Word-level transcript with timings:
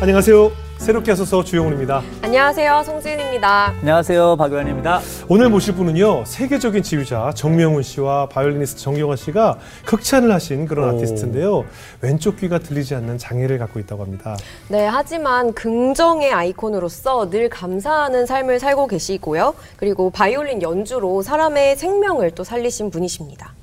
안녕하세요. 0.00 0.64
새롭게 0.78 1.12
하소서 1.12 1.42
주영훈입니다. 1.42 2.02
안녕하세요. 2.20 2.82
송지은입니다. 2.84 3.74
안녕하세요. 3.80 4.36
박유환입니다. 4.36 5.00
오늘 5.28 5.48
모실 5.48 5.74
분은요. 5.74 6.24
세계적인 6.26 6.82
지휘자 6.82 7.32
정명훈 7.34 7.82
씨와 7.82 8.28
바이올리니스트 8.28 8.82
정경화 8.82 9.16
씨가 9.16 9.58
극찬을 9.86 10.30
하신 10.30 10.66
그런 10.66 10.90
오. 10.92 10.96
아티스트인데요. 10.96 11.64
왼쪽 12.02 12.36
귀가 12.36 12.58
들리지 12.58 12.94
않는 12.96 13.16
장애를 13.16 13.56
갖고 13.58 13.80
있다고 13.80 14.02
합니다. 14.02 14.36
네, 14.68 14.84
하지만 14.86 15.54
긍정의 15.54 16.32
아이콘으로서 16.32 17.30
늘 17.30 17.48
감사하는 17.48 18.26
삶을 18.26 18.58
살고 18.60 18.88
계시고요. 18.88 19.54
그리고 19.76 20.10
바이올린 20.10 20.60
연주로 20.60 21.22
사람의 21.22 21.76
생명을 21.76 22.32
또 22.32 22.44
살리신 22.44 22.90
분이십니다. 22.90 23.54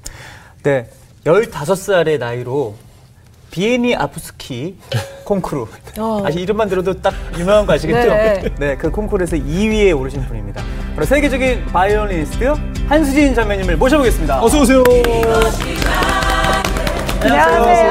네. 0.64 0.88
15살의 1.26 2.18
나이로 2.18 2.74
비에니아프스키 3.52 4.78
콩쿠르. 5.26 5.66
어. 6.00 6.24
아시 6.26 6.40
이름만 6.40 6.68
들어도 6.70 6.94
딱 7.00 7.14
유명한 7.38 7.66
거 7.66 7.74
아시겠죠? 7.74 8.10
네. 8.10 8.44
네, 8.58 8.76
그 8.78 8.90
콩쿠르에서 8.90 9.36
2위에 9.38 9.98
오르신 9.98 10.26
분입니다. 10.26 10.64
바로 10.96 11.06
세계적인 11.06 11.66
바이올리니스트 11.68 12.54
한수진 12.88 13.36
자매님을 13.36 13.78
모셔보겠습니다. 13.78 14.42
어서 14.44 14.62
오세요. 14.62 14.84
야, 17.24 17.56
역시, 17.56 17.84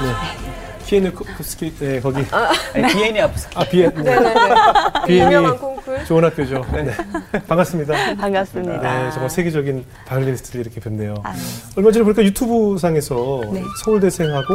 네. 0.00 0.27
피에누 0.88 1.12
코스키 1.12 1.74
네, 1.78 2.00
거기 2.00 2.24
아니, 2.74 2.94
비에니아프스키. 2.94 3.58
아 3.58 3.64
비에 3.64 3.90
네네네. 3.90 4.34
비에니 5.06 5.26
유명한 5.26 5.58
콩쿨. 5.58 6.04
좋은 6.06 6.24
학교죠. 6.24 6.64
네. 6.72 6.90
반갑습니다. 7.46 7.94
반갑습니다. 8.16 8.80
네, 9.04 9.10
정말 9.10 9.28
세계적인 9.28 9.84
바이올리니스트를 10.06 10.62
이렇게 10.64 10.80
뵙네요. 10.80 11.14
아, 11.22 11.32
네. 11.34 11.38
얼마 11.76 11.92
전에 11.92 12.04
보니까 12.04 12.24
유튜브 12.24 12.78
상에서 12.78 13.42
네. 13.52 13.62
서울대생하고 13.84 14.46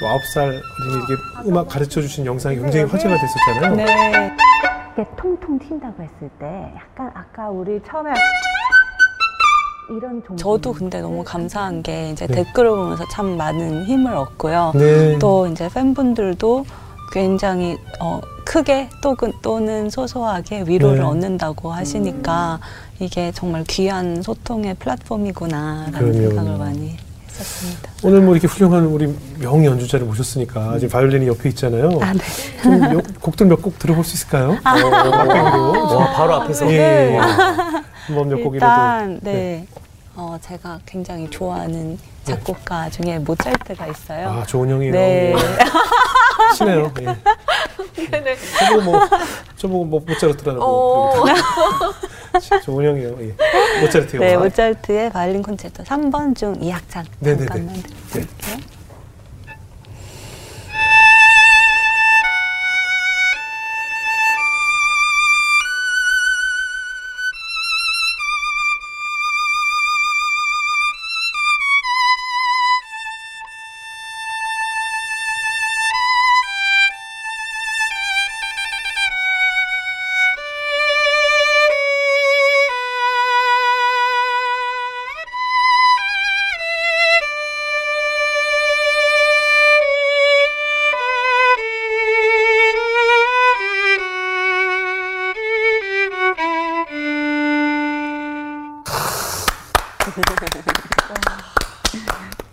또 0.00 0.06
아홉 0.08 0.20
살 0.34 0.44
어린이 0.44 1.04
이렇게 1.08 1.48
음악 1.48 1.68
가르쳐 1.68 2.02
주신 2.02 2.26
영상이 2.26 2.56
굉장히 2.56 2.84
화제가 2.90 3.16
됐었잖아요. 3.16 3.76
네. 3.76 4.36
이게 4.92 5.06
통통 5.16 5.58
튄다고 5.58 6.02
했을 6.02 6.28
때 6.38 6.70
약간 6.76 7.10
아까 7.14 7.48
우리 7.48 7.80
처음에 7.88 8.10
저도 10.36 10.72
근데 10.72 11.00
너무 11.00 11.22
감사한 11.24 11.82
게 11.82 12.10
이제 12.10 12.26
네. 12.26 12.36
댓글을 12.44 12.70
보면서 12.70 13.04
참 13.10 13.36
많은 13.36 13.84
힘을 13.84 14.14
얻고요. 14.14 14.72
네. 14.74 15.18
또 15.18 15.46
이제 15.46 15.68
팬분들도 15.68 16.64
굉장히 17.12 17.76
어, 18.00 18.20
크게 18.44 18.88
또, 19.02 19.14
또는 19.42 19.90
소소하게 19.90 20.64
위로를 20.66 20.98
네. 20.98 21.04
얻는다고 21.04 21.72
하시니까 21.72 22.58
이게 23.00 23.32
정말 23.32 23.64
귀한 23.64 24.22
소통의 24.22 24.74
플랫폼이구나라는 24.74 25.92
그럼요. 25.92 26.12
생각을 26.12 26.56
많이 26.58 26.96
했었습니다. 27.28 27.90
오늘 28.02 28.20
뭐 28.22 28.34
이렇게 28.34 28.46
훌륭한 28.46 28.86
우리 28.86 29.14
명 29.38 29.64
연주자를 29.64 30.06
모셨으니까 30.06 30.78
지금 30.78 30.90
바이올린이 30.92 31.26
옆에 31.28 31.48
있잖아요. 31.50 31.90
아, 32.00 32.12
네. 32.14 32.20
좀 32.62 32.80
몇- 32.80 33.20
곡들 33.20 33.46
몇 33.46 33.60
곡 33.62 33.78
들어볼 33.78 34.04
수 34.04 34.14
있을까요? 34.14 34.56
막백으로. 34.62 35.96
와, 35.96 36.12
바로 36.12 36.34
앞에서. 36.36 36.66
예, 36.72 37.10
예. 37.14 37.18
곡이라도. 37.18 37.91
일단 38.54 39.20
네. 39.22 39.66
어, 40.14 40.36
제가 40.40 40.80
굉장히 40.84 41.28
좋아하는 41.30 41.98
작곡가 42.24 42.90
중에 42.90 43.18
모차르트가 43.18 43.86
있어요. 43.86 44.28
아, 44.28 44.44
좋은 44.44 44.68
형이에요. 44.68 44.92
네. 44.92 45.34
친해요. 46.56 46.92
예. 47.00 47.04
네네. 48.10 48.36
저보고 48.58 48.82
뭐, 48.82 49.00
저보고 49.56 49.84
뭐 49.84 50.00
모차르트라고. 50.06 50.62
어. 50.62 51.24
좋은 52.64 52.84
형이에요. 52.84 53.16
예. 53.20 53.80
모차르트 53.80 54.16
네. 54.16 54.36
모차르트의 54.36 55.10
바이올린 55.10 55.42
콘체르토 55.42 55.84
3번 55.84 56.36
중 56.36 56.54
2악장 56.60 57.04
네네네. 57.20 57.46
잠깐만 57.46 57.74
네. 58.12 58.26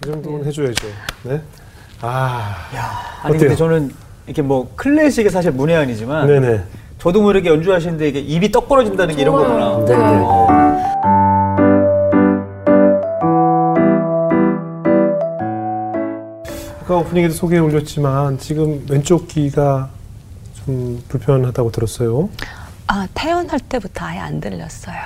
이 0.02 0.06
정도는 0.06 0.46
해줘야죠. 0.46 0.88
네. 1.24 1.42
아. 2.02 2.56
아니, 3.24 3.36
어때요? 3.36 3.40
근데 3.40 3.56
저는 3.56 3.92
이렇게 4.28 4.42
뭐 4.42 4.72
클래식이 4.76 5.30
사실 5.30 5.52
문외한이지만 5.52 6.28
네네. 6.28 6.64
저도 7.00 7.22
모르게 7.22 7.50
연주하시는데 7.50 8.08
이게 8.10 8.20
입이 8.20 8.52
떡 8.52 8.68
벌어진다는 8.68 9.16
게 9.16 9.22
이런 9.24 9.36
거구나. 9.36 9.86
네. 9.86 9.96
어. 9.98 10.48
아까 16.82 16.98
오프닝에도 16.98 17.34
소개해 17.34 17.62
올렸지만 17.62 18.40
지금 18.40 18.86
왼쪽 18.90 19.28
귀가 19.28 19.90
좀 20.56 21.04
불편하다고 21.08 21.72
들었어요. 21.72 22.30
아, 22.88 23.08
태어날 23.14 23.60
때부터 23.60 24.06
아예 24.06 24.20
안 24.20 24.40
들렸어요. 24.40 24.98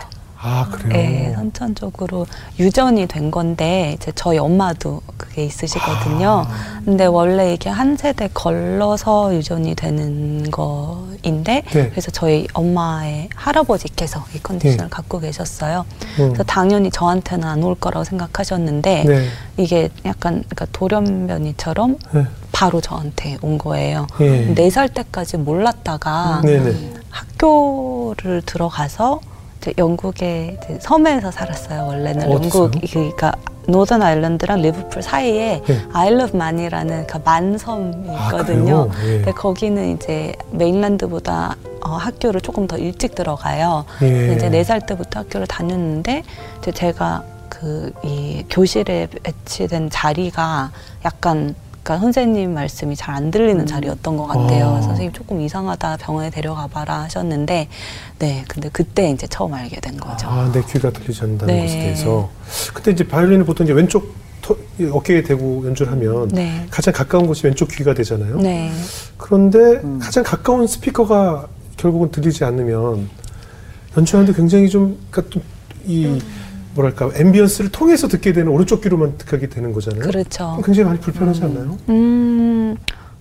아 0.46 0.68
그래요. 0.70 0.92
네, 0.94 1.34
선천적으로 1.36 2.26
유전이 2.60 3.08
된 3.08 3.32
건데 3.32 3.94
이제 3.96 4.12
저희 4.14 4.38
엄마도 4.38 5.02
그게 5.16 5.46
있으시거든요. 5.46 6.46
아. 6.46 6.82
근데 6.84 7.06
원래 7.06 7.54
이게 7.54 7.70
한 7.70 7.96
세대 7.96 8.28
걸러서 8.34 9.34
유전이 9.36 9.76
되는 9.76 10.52
거인데 10.52 11.64
네. 11.72 11.90
그래서 11.90 12.12
저희 12.12 12.46
엄마의 12.54 13.30
할아버지께서 13.34 14.26
이 14.36 14.40
컨디션을 14.44 14.86
네. 14.86 14.90
갖고 14.90 15.22
계셨어요. 15.22 15.86
음. 16.20 16.28
그래서 16.28 16.44
당연히 16.44 16.92
저한테는 16.92 17.48
안 17.48 17.64
올 17.64 17.76
거라고 17.76 18.04
생각하셨는데 18.04 19.04
네. 19.06 19.28
이게 19.56 19.88
약간 20.04 20.44
그러니까 20.50 20.66
돌연변이처럼 20.74 21.98
네. 22.12 22.26
바로 22.52 22.82
저한테 22.82 23.38
온 23.42 23.58
거예요. 23.58 24.08
예. 24.20 24.42
네살 24.48 24.90
때까지 24.90 25.38
몰랐다가 25.38 26.42
네네. 26.44 26.94
학교를 27.10 28.42
들어가서 28.46 29.22
영국의 29.78 30.58
섬에서 30.80 31.32
살았어요. 31.32 31.86
원래는? 31.88 32.32
영국 32.32 32.72
그러니까 32.92 33.34
Northern 33.68 34.02
Ireland랑 34.02 34.62
리버풀 34.62 35.02
사이에 35.02 35.62
네. 35.66 35.82
Isle 35.94 36.20
of 36.20 36.36
Man이라는 36.36 37.08
그 37.08 37.18
만섬이 37.24 38.10
아, 38.10 38.26
있거든요. 38.32 38.90
그래요? 38.90 38.92
예. 39.06 39.18
근데 39.18 39.32
거기는 39.32 39.96
이제 39.96 40.34
mainland보다 40.52 41.56
어, 41.86 41.90
학교를 41.92 42.42
조금 42.42 42.68
더 42.68 42.78
일찍 42.78 43.16
들어가요. 43.16 43.86
예. 44.02 44.34
이제 44.36 44.50
네 44.50 44.64
살 44.64 44.82
때부터 44.86 45.22
학교를 45.22 45.48
다녔는데 45.48 46.24
이제 46.60 46.72
제가 46.72 47.24
그 47.50 47.92
이 48.04 48.44
교실에 48.50 49.08
배치된 49.24 49.90
자리가 49.90 50.72
약간 51.06 51.56
그러니까 51.84 52.00
선생님 52.02 52.54
말씀이 52.54 52.96
잘 52.96 53.14
안 53.14 53.30
들리는 53.30 53.66
자리였던 53.68 54.18
것 54.18 54.26
같아요. 54.26 54.70
아. 54.78 54.82
선생님 54.82 55.12
조금 55.12 55.40
이상하다 55.42 55.98
병원에 55.98 56.30
데려가 56.32 56.66
봐라 56.66 57.02
하셨는데 57.04 57.68
네 58.20 58.46
근데 58.48 58.70
그때 58.74 59.12
이제 59.12 59.28
처음 59.28 59.54
알게 59.54 59.80
된 59.82 59.98
거죠. 59.98 60.28
아, 60.28 60.50
내 60.52 60.64
귀가 60.64 60.90
들리지 60.90 61.22
않는다는 61.22 61.54
네. 61.54 61.62
것에 61.62 61.74
대해서. 61.80 62.30
근데 62.74 62.92
이제 62.92 63.08
바이올린을 63.08 63.46
보통 63.46 63.66
이제 63.66 63.74
왼쪽 63.74 64.16
터- 64.42 64.56
이 64.80 64.86
어깨에 64.92 65.22
대고 65.24 65.64
연주를 65.68 65.92
하면 65.92 66.28
네. 66.30 66.66
가장 66.72 66.92
가까운 66.94 67.28
곳이 67.28 67.46
왼쪽 67.46 67.68
귀가 67.70 67.94
되잖아요. 67.94 68.38
네. 68.38 68.72
그런데 69.18 69.60
음. 69.60 70.00
가장 70.02 70.24
가까운 70.24 70.66
스피커가 70.66 71.48
결국은 71.78 72.10
들리지 72.10 72.44
않으면 72.46 73.10
연주하는데 73.96 74.36
굉장히 74.36 74.70
좀, 74.70 74.98
그러니까 75.12 75.40
좀이 75.86 76.20
뭐랄까 76.76 77.12
ambience를 77.16 77.72
통해서 77.72 78.08
듣게 78.08 78.34
되는 78.34 78.52
오른쪽 78.52 78.82
귀로만 78.82 79.18
듣게 79.18 79.48
되는 79.48 79.74
거잖아요. 79.74 80.02
그렇죠. 80.02 80.60
굉장히 80.66 80.88
많이 80.88 81.00
불편하지 81.00 81.44
않나요? 81.44 81.78
음, 81.90 82.76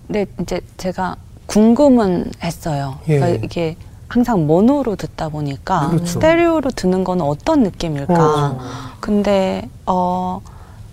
네, 0.07 0.25
이제 0.41 0.61
제가 0.77 1.15
궁금은 1.45 2.31
했어요. 2.43 2.99
예. 3.07 3.19
그러니까 3.19 3.45
이게 3.45 3.75
항상 4.07 4.45
모노로 4.47 4.95
듣다 4.95 5.29
보니까 5.29 5.89
그렇죠. 5.89 6.05
스테레오로 6.05 6.71
듣는 6.71 7.03
건 7.03 7.21
어떤 7.21 7.63
느낌일까. 7.63 8.13
어. 8.17 8.59
근데 8.99 9.67
어 9.85 10.41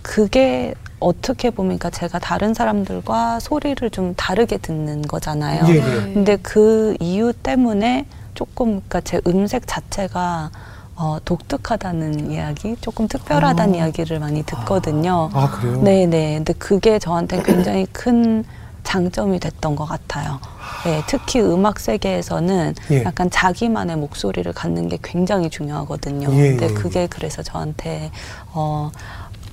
그게 0.01 0.73
어떻게 0.99 1.49
보면 1.49 1.77
그러니까 1.77 1.89
제가 1.89 2.19
다른 2.19 2.53
사람들과 2.53 3.39
소리를 3.39 3.89
좀 3.89 4.13
다르게 4.15 4.57
듣는 4.57 5.03
거잖아요. 5.03 5.65
예, 5.67 5.75
예. 5.75 5.81
근데 6.13 6.37
그 6.37 6.95
이유 6.99 7.33
때문에 7.33 8.05
조금 8.33 8.81
그러니까 8.81 9.01
제 9.01 9.19
음색 9.27 9.67
자체가 9.67 10.51
어, 11.01 11.17
독특하다는 11.25 12.29
이야기, 12.29 12.75
조금 12.79 13.07
특별하다는 13.07 13.73
이야기를 13.73 14.19
많이 14.19 14.43
듣거든요. 14.43 15.31
아 15.33 15.49
그래요? 15.49 15.81
네네. 15.81 16.35
근데 16.35 16.53
그게 16.53 16.99
저한테 16.99 17.41
굉장히 17.41 17.87
큰 17.91 18.45
장점이 18.83 19.39
됐던 19.39 19.75
것 19.75 19.85
같아요. 19.85 20.39
네, 20.85 21.01
특히 21.07 21.41
음악 21.41 21.79
세계에서는 21.79 22.75
예. 22.91 23.03
약간 23.03 23.31
자기만의 23.31 23.95
목소리를 23.97 24.51
갖는 24.53 24.89
게 24.89 24.99
굉장히 25.01 25.49
중요하거든요. 25.49 26.29
예, 26.33 26.49
근데 26.49 26.69
예. 26.69 26.73
그게 26.73 27.07
그래서 27.07 27.41
저한테 27.41 28.11
어, 28.53 28.91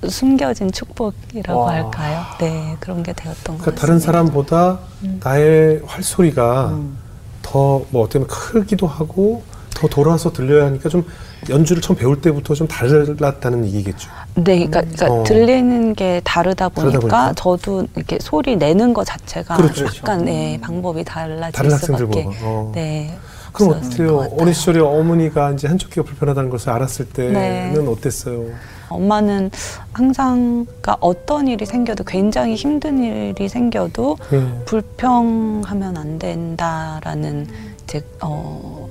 숨겨진 0.07 0.71
축복이라고 0.71 1.59
와. 1.59 1.71
할까요? 1.71 2.25
네, 2.39 2.77
그런 2.79 3.01
게 3.01 3.13
되었던 3.13 3.57
것 3.57 3.63
그러니까 3.63 3.71
같습니다. 3.71 3.81
다른 3.81 3.99
사람보다 3.99 4.79
나의 5.23 5.81
활소리가 5.87 6.67
음. 6.69 6.97
더뭐 7.41 8.03
어떻게 8.03 8.19
보면 8.19 8.27
크기도 8.27 8.85
하고 8.85 9.41
더 9.79 9.87
돌아서 9.87 10.31
들려야 10.33 10.65
하니까 10.65 10.89
좀 10.89 11.05
연주를 11.49 11.81
처음 11.81 11.97
배울 11.97 12.19
때부터 12.19 12.53
좀 12.53 12.67
달랐다는 12.67 13.65
얘기겠죠. 13.65 14.09
네, 14.35 14.67
그러니까, 14.67 14.81
그러니까 14.81 15.07
어. 15.09 15.23
들리는 15.23 15.93
게 15.95 16.19
다르다 16.25 16.67
보니까, 16.67 16.99
보니까? 16.99 17.33
저도 17.33 17.87
이렇게 17.95 18.17
소리 18.19 18.57
내는 18.57 18.93
것 18.93 19.05
자체가 19.05 19.55
그렇죠. 19.55 19.85
약간 19.85 20.25
네, 20.25 20.59
방법이 20.61 21.05
달라질 21.05 21.53
다른 21.53 21.77
수밖에. 21.77 22.27
어. 22.41 22.71
네. 22.75 23.17
그럼 23.53 23.71
어때요? 23.71 24.27
어린 24.37 24.53
시절에 24.53 24.79
어머니가 24.79 25.51
이제 25.51 25.67
한쪽 25.67 25.89
귀가 25.91 26.03
불편하다는 26.03 26.49
것을 26.49 26.69
알았을 26.69 27.05
때는 27.09 27.33
네. 27.33 27.91
어땠어요? 27.91 28.45
엄마는 28.89 29.49
항상 29.93 30.65
그러니까 30.65 30.97
어떤 30.99 31.47
일이 31.47 31.65
생겨도 31.65 32.03
굉장히 32.03 32.55
힘든 32.55 33.03
일이 33.03 33.47
생겨도 33.47 34.17
예. 34.33 34.63
불평하면 34.65 35.97
안 35.97 36.19
된다라는 36.19 37.47
이제 37.83 38.03
어 38.21 38.88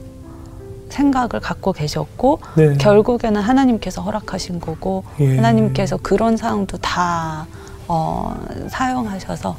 생각을 0.88 1.40
갖고 1.40 1.72
계셨고 1.72 2.40
네. 2.56 2.74
결국에는 2.74 3.40
하나님께서 3.40 4.02
허락하신 4.02 4.60
거고 4.60 5.04
예. 5.20 5.36
하나님께서 5.36 5.96
그런 5.98 6.36
상황도 6.36 6.78
다 6.78 7.46
어, 7.90 8.36
사용하셔서 8.68 9.56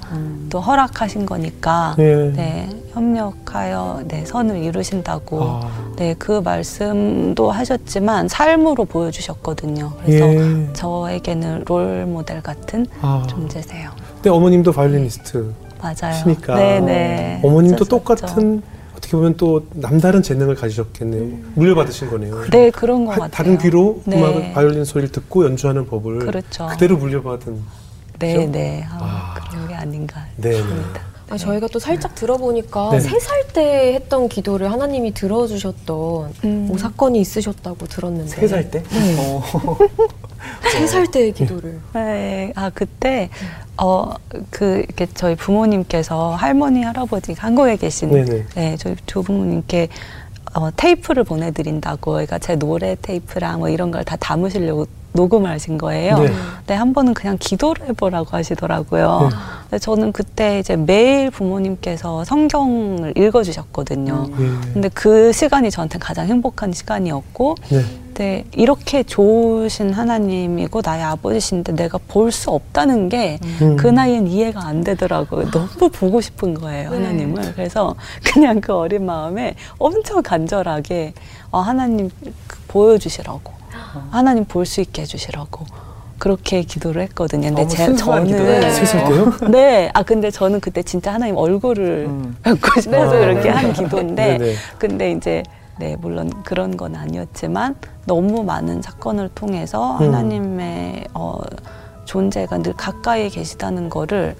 또 0.51 0.59
허락하신 0.59 1.25
거니까 1.25 1.95
예. 1.97 2.31
네, 2.31 2.69
협력하여 2.93 4.03
네, 4.07 4.23
선을 4.23 4.57
이루신다고 4.63 5.41
아. 5.41 5.69
네, 5.95 6.13
그 6.19 6.39
말씀도 6.43 7.49
하셨지만 7.49 8.27
삶으로 8.27 8.85
보여주셨거든요. 8.85 9.93
그래서 10.03 10.25
예. 10.27 10.73
저에게는 10.73 11.63
롤 11.65 12.05
모델 12.05 12.41
같은 12.41 12.85
아. 13.01 13.25
존재세요. 13.27 13.89
근데 14.15 14.29
어머님도 14.29 14.73
바이올리니스트. 14.73 15.51
맞아요. 15.81 16.13
시니까. 16.13 16.55
네네. 16.55 17.41
어머님도 17.43 17.85
수 17.85 17.95
없죠. 17.95 18.15
똑같은 18.15 18.61
어떻게 19.09 19.17
보면 19.17 19.37
또 19.37 19.65
남다른 19.73 20.21
재능을 20.21 20.53
가지셨겠네요. 20.53 21.39
물려받으신 21.55 22.11
거네요. 22.11 22.45
네, 22.51 22.69
그런 22.69 23.05
것 23.05 23.13
하- 23.13 23.15
같아요. 23.21 23.31
다른 23.31 23.57
귀로 23.57 24.01
네. 24.05 24.15
음악을 24.17 24.53
바이올린 24.53 24.85
소리를 24.85 25.11
듣고 25.11 25.45
연주하는 25.45 25.87
법을 25.87 26.19
그렇죠. 26.19 26.67
그대로 26.67 26.95
물려받은. 26.97 27.59
네, 28.19 28.35
그죠? 28.35 28.51
네. 28.51 28.85
아, 28.87 29.33
아. 29.35 29.49
그런 29.49 29.67
게 29.67 29.73
아닌가 29.73 30.23
네, 30.35 30.51
네. 30.51 30.57
싶습니다. 30.57 31.01
아, 31.31 31.37
저희가 31.37 31.67
또 31.71 31.79
살짝 31.79 32.13
들어보니까 32.15 32.89
네. 32.91 32.99
세살 32.99 33.47
때 33.53 33.93
했던 33.95 34.29
기도를 34.29 34.71
하나님이 34.71 35.13
들어주셨던 35.15 36.33
음. 36.43 36.65
뭐 36.67 36.77
사건이 36.77 37.19
있으셨다고 37.19 37.87
들었는데 37.87 38.29
세 38.29 38.47
살 38.47 38.69
때? 38.69 38.83
어. 39.17 39.41
세살 40.71 41.07
때의 41.11 41.31
기도를 41.33 41.79
네, 41.93 42.53
아 42.55 42.69
그때 42.69 43.29
어 43.81 44.13
그 44.51 44.79
이렇게 44.87 45.07
저희 45.13 45.35
부모님께서 45.35 46.35
할머니 46.35 46.83
할아버지 46.83 47.33
한국에 47.33 47.77
계신 47.77 48.11
네네. 48.11 48.45
네 48.55 48.77
저희 48.77 48.95
두 49.05 49.23
부모님께 49.23 49.87
어, 50.55 50.69
테이프를 50.75 51.23
보내드린다고 51.23 52.11
그러니까 52.11 52.37
제 52.39 52.55
노래 52.55 52.95
테이프랑 53.01 53.59
뭐 53.59 53.69
이런 53.69 53.91
걸 53.91 54.03
다 54.03 54.15
담으시려고 54.17 54.85
녹음을 55.13 55.49
하신 55.51 55.77
거예요. 55.77 56.19
네. 56.19 56.31
근데 56.59 56.73
한 56.75 56.93
번은 56.93 57.13
그냥 57.13 57.37
기도를 57.39 57.87
해보라고 57.89 58.27
하시더라고요. 58.31 59.29
네. 59.31 59.37
근데 59.63 59.79
저는 59.79 60.11
그때 60.11 60.59
이제 60.59 60.75
매일 60.75 61.29
부모님께서 61.31 62.23
성경을 62.25 63.13
읽어주셨거든요. 63.17 64.27
예. 64.31 64.45
근데 64.73 64.89
그 64.89 65.31
시간이 65.31 65.71
저한테 65.71 65.99
가장 65.99 66.27
행복한 66.27 66.71
시간이었고 66.73 67.55
네. 67.69 67.83
네, 68.15 68.43
이렇게 68.53 69.01
좋으신 69.03 69.93
하나님이고 69.93 70.81
나의 70.83 71.03
아버지신데 71.03 71.71
내가 71.73 71.97
볼 72.09 72.31
수 72.31 72.51
없다는 72.51 73.07
게그 73.09 73.87
음. 73.89 73.95
나이엔 73.95 74.27
이해가 74.27 74.65
안 74.67 74.83
되더라고요. 74.83 75.49
너무 75.51 75.89
보고 75.89 76.19
싶은 76.19 76.53
거예요, 76.53 76.89
네. 76.91 76.97
하나님을. 76.97 77.53
그래서 77.55 77.95
그냥 78.25 78.59
그 78.59 78.73
어린 78.73 79.05
마음에 79.05 79.55
엄청 79.77 80.21
간절하게 80.21 81.13
어, 81.51 81.59
하나님 81.61 82.09
그 82.45 82.57
보여주시라고. 82.67 83.59
하나님 84.11 84.45
볼 84.45 84.65
수 84.65 84.81
있게 84.81 85.01
해주시라고. 85.03 85.65
그렇게 86.19 86.63
기도를 86.63 87.01
했거든요. 87.03 87.47
근데 87.47 87.65
제, 87.67 87.95
저는 87.95 88.25
기도예요. 88.25 88.69
세살 88.73 89.05
때요? 89.05 89.33
네, 89.49 89.89
아 89.93 90.03
근데 90.03 90.29
저는 90.29 90.59
그때 90.59 90.83
진짜 90.83 91.13
하나님 91.13 91.37
얼굴을 91.37 92.07
음. 92.09 92.35
뵙고 92.43 92.81
싶어서 92.81 93.13
네. 93.13 93.19
그렇게 93.19 93.47
한 93.49 93.71
기도인데, 93.71 94.37
네네. 94.37 94.53
근데 94.77 95.11
이제 95.13 95.43
네 95.79 95.95
물론 95.95 96.29
그런 96.43 96.75
건 96.75 96.97
아니었지만 96.97 97.75
너무 98.05 98.43
많은 98.43 98.81
사건을 98.81 99.29
통해서 99.33 99.97
음. 99.99 100.07
하나님의 100.07 101.05
어, 101.13 101.37
존재가 102.03 102.57
늘 102.57 102.73
가까이 102.73 103.29
계시다는 103.29 103.89
거를 103.89 104.35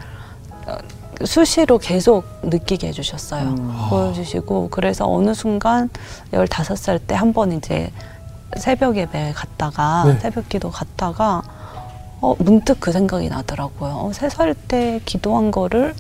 어, 0.68 0.76
수시로 1.24 1.78
계속 1.78 2.26
느끼게 2.44 2.90
해주셨어요. 2.90 3.44
음. 3.58 3.74
보여주시고 3.90 4.68
그래서 4.70 5.10
어느 5.10 5.34
순간 5.34 5.90
15살 6.34 7.00
때 7.08 7.16
한 7.16 7.32
번 7.32 7.54
이제 7.54 7.90
새벽 8.58 8.98
예배 8.98 9.34
갔다가 9.36 10.04
네. 10.06 10.20
새벽 10.20 10.50
기도 10.50 10.70
갔다가 10.72 11.42
어, 12.22 12.36
문득 12.40 12.80
그 12.80 12.92
생각이 12.92 13.30
나더라고요. 13.30 13.92
어, 13.92 14.12
세살 14.14 14.54
때 14.54 15.00
기도한 15.06 15.52
거를 15.52 15.94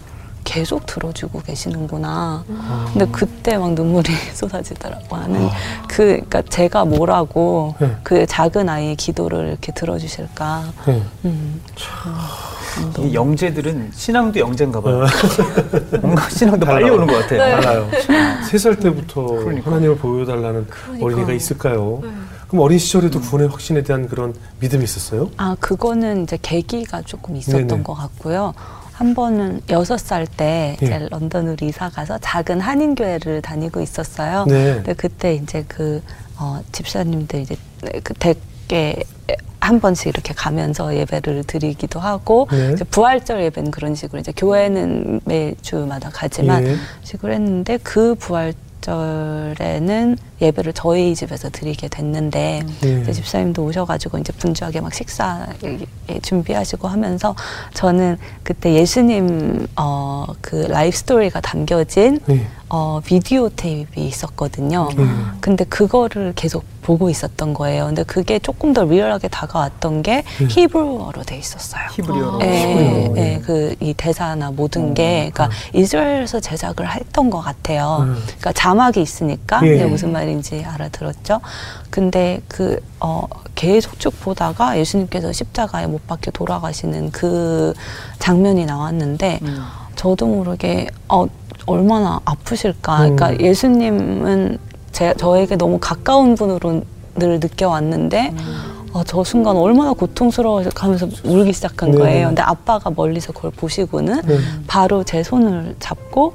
계속 0.44 0.86
들어주고 0.86 1.42
계시는구나. 1.44 2.44
아. 2.50 2.90
근데 2.92 3.06
그때 3.12 3.58
막 3.58 3.74
눈물이 3.74 4.12
쏟아지더라고. 4.34 5.16
하는 5.16 5.46
아. 5.46 5.50
그, 5.88 6.06
그러니까 6.06 6.42
제가 6.44 6.86
뭐라고 6.86 7.76
네. 7.80 7.96
그 8.04 8.26
작은 8.26 8.68
아이의 8.68 8.96
기도를 8.96 9.48
이렇게 9.50 9.72
들어주실까. 9.72 10.64
네. 10.88 11.04
음. 11.26 11.62
이 13.00 13.14
영재들은 13.14 13.92
신앙도 13.94 14.40
영재인가 14.40 14.82
봐요. 14.82 15.04
어. 15.04 15.08
뭔가 16.02 16.30
신앙도 16.30 16.66
빨리 16.66 16.86
달라요. 16.86 16.94
오는 16.96 17.08
것 17.08 17.14
같아요. 17.22 17.40
네. 17.44 17.62
달라요. 17.62 17.90
세 18.46 18.58
살 18.58 18.76
때부터 18.76 19.22
그러니까. 19.26 19.70
하나님을 19.70 19.98
보여달라는 19.98 20.68
그러니까. 20.68 21.06
어린이가 21.06 21.34
있을까요? 21.34 22.00
네. 22.04 22.10
그럼 22.50 22.64
어린 22.64 22.80
시절에도 22.80 23.22
구원의 23.22 23.48
확신에 23.50 23.84
대한 23.84 24.08
그런 24.08 24.34
믿음이 24.60 24.84
있었어요? 24.84 25.30
아, 25.38 25.56
그거는 25.60 26.24
이제 26.24 26.38
계기가 26.42 27.04
조금 27.04 27.36
있었던 27.36 27.68
네네. 27.68 27.84
것 27.84 27.94
같고요. 27.94 28.54
한 28.92 29.14
번은 29.14 29.62
여섯 29.70 29.98
살때 29.98 30.78
예. 30.82 30.86
이제 30.86 31.08
런던으로 31.10 31.56
이사 31.62 31.90
가서 31.90 32.18
작은 32.18 32.60
한인 32.60 32.96
교회를 32.96 33.42
다니고 33.42 33.82
있었어요. 33.82 34.46
네. 34.48 34.76
근데 34.76 34.94
그때 34.94 35.36
이제 35.36 35.64
그 35.68 36.02
어, 36.38 36.60
집사님들 36.72 37.42
이제 37.42 37.56
그 38.04 38.14
댁에 38.16 39.04
한 39.62 39.80
번씩 39.80 40.08
이렇게 40.08 40.34
가면서 40.34 40.96
예배를 40.96 41.44
드리기도 41.44 42.00
하고 42.00 42.48
네. 42.52 42.76
부활절 42.90 43.44
예배는 43.44 43.72
그런 43.72 43.94
식으로 43.94 44.20
이제 44.20 44.34
교회는 44.36 45.22
매주마다 45.24 46.10
가지만 46.10 46.66
예. 46.66 46.76
식으로 47.04 47.32
했는데 47.32 47.78
그 47.84 48.16
부활 48.16 48.54
절에는 48.82 50.18
예배를 50.42 50.74
저희 50.74 51.16
집에서 51.16 51.50
드리게 51.50 51.88
됐는데 51.90 52.64
예. 52.86 53.02
이제 53.02 53.12
집사님도 53.12 53.64
오셔가지고 53.64 54.20
이제 54.20 54.32
분주하게 54.34 54.82
막 54.82 54.94
식사 54.94 55.48
예, 55.64 56.20
준비하시고 56.20 56.88
하면서 56.88 57.36
저는 57.74 58.18
그때 58.44 58.74
예수님 58.74 59.68
어, 59.76 60.26
그 60.42 60.68
life 60.70 60.98
story가 60.98 61.42
담겨진 61.42 62.20
예. 62.30 62.48
어, 62.70 63.02
비디오 63.04 63.50
테이프가 63.50 64.02
있었거든요. 64.02 64.90
음. 64.98 65.38
근데 65.42 65.66
그거를 65.66 66.34
계속 66.36 66.64
보고 66.90 67.08
있었던 67.08 67.54
거예요. 67.54 67.86
근데 67.86 68.02
그게 68.02 68.40
조금 68.40 68.74
더 68.74 68.84
리얼하게 68.84 69.28
다가왔던 69.28 70.02
게 70.02 70.24
음. 70.42 70.48
히브리어로 70.50 71.22
돼 71.22 71.38
있었어요. 71.38 71.84
히브리어로. 71.92 72.42
예, 72.42 72.62
히브리어, 72.62 73.14
예, 73.16 73.34
예. 73.36 73.40
그이 73.42 73.94
대사나 73.94 74.50
모든 74.50 74.96
게, 74.96 75.30
그러니까 75.32 75.52
이스라엘에서 75.74 76.40
제작을 76.40 76.92
했던 76.92 77.30
것 77.30 77.42
같아요. 77.42 78.00
음. 78.02 78.16
그러니까 78.26 78.54
자막이 78.54 79.04
있으니까 79.04 79.62
예. 79.68 79.86
무슨 79.86 80.12
말인지 80.12 80.66
알아들었죠. 80.66 81.42
근데 81.92 82.42
그 82.48 82.82
어, 83.00 83.28
계속 83.54 84.00
쭉 84.00 84.20
보다가 84.20 84.80
예수님께서 84.80 85.32
십자가에 85.32 85.86
못 85.86 86.08
박혀 86.08 86.32
돌아가시는 86.32 87.12
그 87.12 87.76
장면이 88.18 88.66
나왔는데 88.66 89.38
음. 89.44 89.62
저도 89.96 90.26
모르게 90.26 90.88
어, 91.08 91.28
얼마나 91.68 92.20
아프실까. 92.26 93.04
음. 93.04 93.16
그러니까 93.16 93.46
예수님은 93.46 94.58
제, 95.00 95.14
저에게 95.14 95.56
너무 95.56 95.78
가까운 95.80 96.36
분으로 96.36 96.82
늘 97.16 97.40
느껴왔는데 97.40 98.34
어, 98.92 99.02
저 99.06 99.24
순간 99.24 99.56
얼마나 99.56 99.94
고통스러워질까 99.94 100.84
하면서 100.84 101.08
울기 101.24 101.54
시작한 101.54 101.92
네. 101.92 101.98
거예요. 101.98 102.28
근데 102.28 102.42
아빠가 102.42 102.92
멀리서 102.94 103.32
그걸 103.32 103.52
보시고는 103.52 104.22
네. 104.26 104.38
바로 104.68 105.06
제 105.06 105.24
손을 105.24 105.78
잡고 105.80 106.34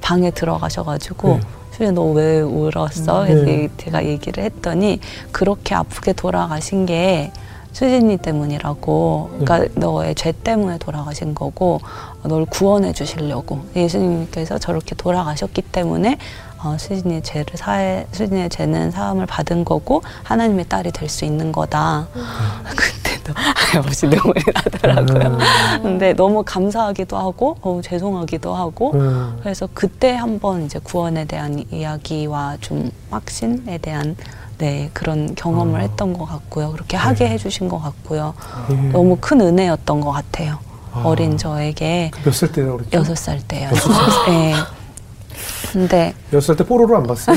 방에 0.00 0.30
들어가셔가지고 0.30 1.28
네. 1.28 1.40
수진 1.72 1.94
너왜 1.94 2.40
울었어? 2.42 3.22
음. 3.22 3.26
그래서 3.26 3.44
네. 3.46 3.52
얘기- 3.62 3.70
제가 3.78 4.04
얘기를 4.04 4.44
했더니 4.44 5.00
그렇게 5.32 5.74
아프게 5.74 6.12
돌아가신 6.12 6.86
게 6.86 7.32
수진이 7.72 8.18
때문이라고 8.18 9.30
그러니까 9.40 9.68
너의 9.74 10.14
죄 10.14 10.30
때문에 10.30 10.78
돌아가신 10.78 11.34
거고 11.34 11.80
어, 12.22 12.28
널 12.28 12.44
구원해 12.44 12.92
주시려고 12.92 13.62
예수님께서 13.74 14.58
저렇게 14.58 14.94
돌아가셨기 14.94 15.62
때문에 15.62 16.18
어, 16.64 16.76
수진이의 16.78 17.22
죄를 17.22 17.56
사해 17.56 18.06
수진이의 18.12 18.48
죄는 18.48 18.90
사함을 18.90 19.26
받은 19.26 19.64
거고 19.66 20.02
하나님의 20.22 20.64
딸이 20.68 20.92
될 20.92 21.04
수 21.10 21.26
있는 21.26 21.52
거다. 21.52 22.08
그때도 22.74 23.34
아버지 23.76 24.06
눈물이 24.08 24.40
나더라고요. 24.54 25.38
근데 25.82 26.14
너무 26.14 26.42
감사하기도 26.42 27.16
하고 27.18 27.56
너무 27.62 27.82
죄송하기도 27.82 28.54
하고 28.54 28.92
음. 28.94 29.36
그래서 29.42 29.68
그때 29.74 30.14
한번 30.16 30.64
이제 30.64 30.78
구원에 30.82 31.26
대한 31.26 31.62
이야기와 31.70 32.56
좀 32.62 32.90
확신에 33.10 33.76
대한 33.78 34.16
네 34.56 34.88
그런 34.94 35.34
경험을 35.34 35.80
아. 35.80 35.82
했던 35.82 36.14
것 36.14 36.24
같고요. 36.24 36.72
그렇게 36.72 36.96
하게 36.96 37.28
해주신 37.28 37.68
것 37.68 37.78
같고요. 37.82 38.32
예. 38.70 38.74
너무 38.92 39.18
큰 39.20 39.40
은혜였던 39.42 40.00
것 40.00 40.10
같아요. 40.12 40.58
아. 40.94 41.02
어린 41.04 41.36
저에게 41.36 42.10
몇 42.24 42.32
살 42.32 42.50
때라고 42.52 42.78
그랬죠? 42.78 42.98
여섯 42.98 43.14
살 43.16 43.40
때요. 43.46 43.68
네. 44.26 44.54
근데 45.74 46.14
여섯 46.32 46.46
살 46.54 46.56
때 46.56 46.64
뽀로로 46.64 46.96
안 46.96 47.02
봤어요? 47.02 47.36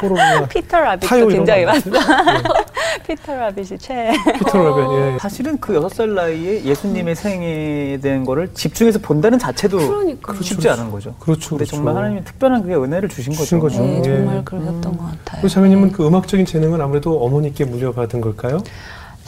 뽀로로가 0.00 0.46
Peter 0.48 0.78
Rabbit도 0.78 1.26
굉장히. 1.26 1.64
봤어요? 1.64 1.94
Peter 3.08 3.34
Rabbit이 3.34 3.76
최. 3.76 4.12
Peter 4.38 4.56
Rabbit 4.62 5.14
예. 5.14 5.18
사실은 5.18 5.58
그 5.58 5.74
여섯 5.74 5.88
살 5.88 6.14
나이에 6.14 6.62
예수님의 6.64 7.16
생에 7.16 7.98
대한 8.00 8.24
거를 8.24 8.54
집중해서 8.54 9.00
본다는 9.00 9.36
자체도 9.40 9.78
그러니까요. 9.78 10.40
쉽지 10.40 10.68
않은 10.68 10.92
거죠. 10.92 11.12
그렇죠. 11.18 11.50
근데 11.50 11.64
그렇죠. 11.64 11.76
정말 11.76 11.96
하나님이 11.96 12.24
특별한 12.24 12.62
그 12.62 12.72
은혜를 12.84 13.08
주신 13.08 13.32
거죠. 13.32 13.42
주신 13.42 13.58
거죠. 13.58 13.82
네, 13.82 13.98
예. 13.98 14.02
정말 14.02 14.44
그러셨던 14.44 14.96
것 14.96 15.04
같아요. 15.24 15.40
우리 15.42 15.50
자매님은 15.50 15.90
그 15.90 16.06
음악적인 16.06 16.46
재능은 16.46 16.80
아무래도 16.80 17.18
어머니께 17.24 17.64
물려받은 17.64 18.20
걸까요? 18.20 18.58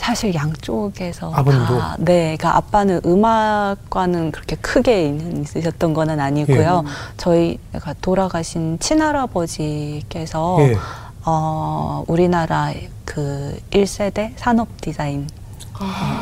사실 0.03 0.35
양쪽에서 0.35 1.31
아버님도? 1.33 1.79
다, 1.79 1.95
네, 1.97 2.35
그러니까 2.35 2.57
아빠는 2.57 3.01
음악과는 3.05 4.33
그렇게 4.33 4.57
크게 4.57 5.05
있는 5.05 5.43
있으셨던 5.43 5.93
건 5.93 6.19
아니고요. 6.19 6.83
저희가 7.15 7.93
돌아가신 8.01 8.77
친할아버지께서 8.79 10.57
예. 10.59 10.75
어, 11.23 12.03
우리나라 12.07 12.73
그 13.05 13.57
1세대 13.71 14.33
산업 14.35 14.67
디자인 14.81 15.25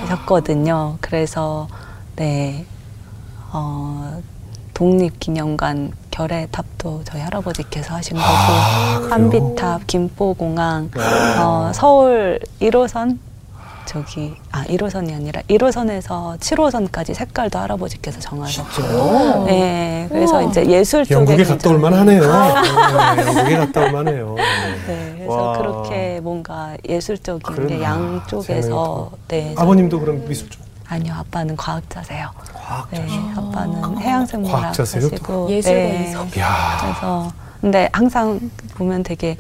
셨거든요. 0.08 0.98
그래서 1.02 1.68
네. 2.16 2.68
어, 3.52 4.22
독립기념관 4.76 5.92
결의탑도 6.12 7.02
저희 7.06 7.22
할아버지께서 7.22 7.96
하신 7.96 8.16
거고 8.16 8.28
아? 8.28 9.08
한비탑, 9.10 9.88
김포공항, 9.88 10.92
어, 11.40 11.72
서울 11.74 12.40
1호선 12.60 13.18
저기 13.86 14.36
아 14.52 14.64
1호선이 14.66 15.14
아니라 15.14 15.42
1호선에서 15.50 16.40
7호선까지 16.40 17.14
색깔도 17.14 17.60
할아버지께서 17.60 18.20
정하셨고 18.20 19.46
네 19.46 20.08
그래서 20.10 20.42
이제 20.44 20.66
예술 20.68 21.04
쪽에 21.06 21.16
영국에 21.16 21.44
갔다 21.44 21.70
올 21.70 21.80
만하네요. 21.80 22.22
네, 23.16 23.26
영국에 23.26 23.58
갔다 23.58 23.82
올 23.82 23.92
만해요. 23.92 24.36
네 24.88 25.14
그래서 25.18 25.32
와. 25.34 25.58
그렇게 25.58 26.20
뭔가 26.22 26.76
예술적인 26.88 27.40
게 27.40 27.54
그러네. 27.54 27.82
양쪽에서 27.82 29.12
네 29.28 29.54
아버님도 29.58 30.00
그럼 30.00 30.26
미술 30.28 30.50
쪽. 30.50 30.62
아니요 30.88 31.14
아빠는 31.14 31.56
과학자세요. 31.56 32.30
과학자. 32.54 33.02
네 33.02 33.08
아빠는 33.36 33.98
해양생물학 34.00 34.62
과학자세요? 34.62 35.06
하시고 35.06 35.50
예술가 35.50 35.78
네. 35.80 36.14
그래서 36.82 37.32
근데 37.62 37.90
항상 37.94 38.40
보면 38.76 39.04
되게 39.04 39.38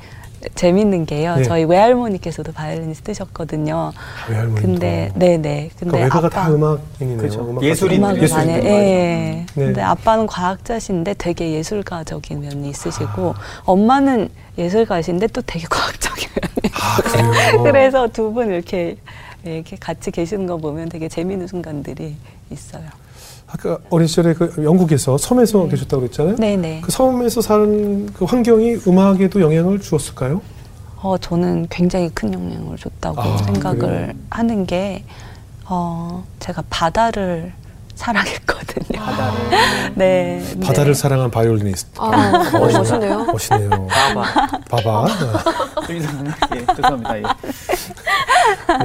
재밌는 0.56 1.06
게요. 1.06 1.36
네. 1.36 1.44
저희 1.44 1.64
외할머니께서도 1.64 2.52
바이올리니스 2.52 3.02
뜨셨거든요. 3.02 3.92
외할머니도. 4.30 4.62
근데 4.68 5.12
네네. 5.16 5.70
근데 5.78 5.92
그러니까 5.92 5.98
외가가 5.98 6.28
아빠 6.28 6.30
다 6.30 6.52
음악인이네요. 6.54 7.18
그렇죠. 7.18 7.50
음악 7.50 7.64
예술인, 7.64 8.04
예술인. 8.22 8.50
예. 8.50 8.62
네. 8.62 9.46
근데 9.56 9.82
아빠는 9.82 10.28
과학자신데 10.28 11.16
되게 11.18 11.52
예술가적인 11.54 12.42
면이 12.42 12.70
있으시고 12.70 13.36
엄마는 13.66 14.30
예술가신데 14.58 15.28
또 15.28 15.42
되게 15.46 15.66
과학적인 15.70 16.30
면이. 16.36 16.74
아 16.74 17.02
그래요. 17.02 17.64
그래서 17.64 18.08
두 18.08 18.32
분 18.32 18.50
이렇게 18.50 18.98
이렇게 19.44 19.76
같이 19.76 20.12
계시는 20.12 20.46
거 20.46 20.58
보면 20.58 20.90
되게 20.90 21.08
재미있는 21.10 21.48
순간들이 21.48 22.16
있어요. 22.52 22.84
아까 23.54 23.78
어린 23.90 24.08
시절에 24.08 24.34
그 24.34 24.64
영국에서 24.64 25.18
섬에서 25.18 25.68
계셨다고 25.68 26.02
그랬잖아요. 26.02 26.36
네네. 26.38 26.82
그 26.84 26.92
섬에서 26.92 27.42
사는 27.42 28.06
그 28.14 28.24
환경이 28.26 28.78
음악에도 28.88 29.42
영향을 29.42 29.82
주었을까요? 29.82 30.42
어, 31.02 31.18
저는 31.18 31.68
굉장히 31.70 32.10
큰 32.14 32.34
영향을 32.34 32.78
줬다고 32.78 33.20
아, 33.22 33.38
생각을 33.38 33.80
그래요? 33.80 34.12
하는 34.30 34.66
게, 34.66 35.04
어, 35.66 36.24
제가 36.40 36.64
바다를 36.70 37.52
사랑했거든요. 37.96 39.00
바다를. 39.02 39.40
네. 39.96 40.44
바다를 40.64 40.96
사랑한 40.96 41.30
바이올리니스트. 41.30 42.00
아, 42.00 42.10
멋있다. 42.58 42.80
멋있네요. 42.80 43.26
멋있네요. 43.26 43.70
봐봐. 43.88 44.48
봐봐. 44.70 45.08
좀 45.88 45.96
이상하네. 45.98 46.32
예, 46.56 46.66
죄송합니다. 46.76 47.18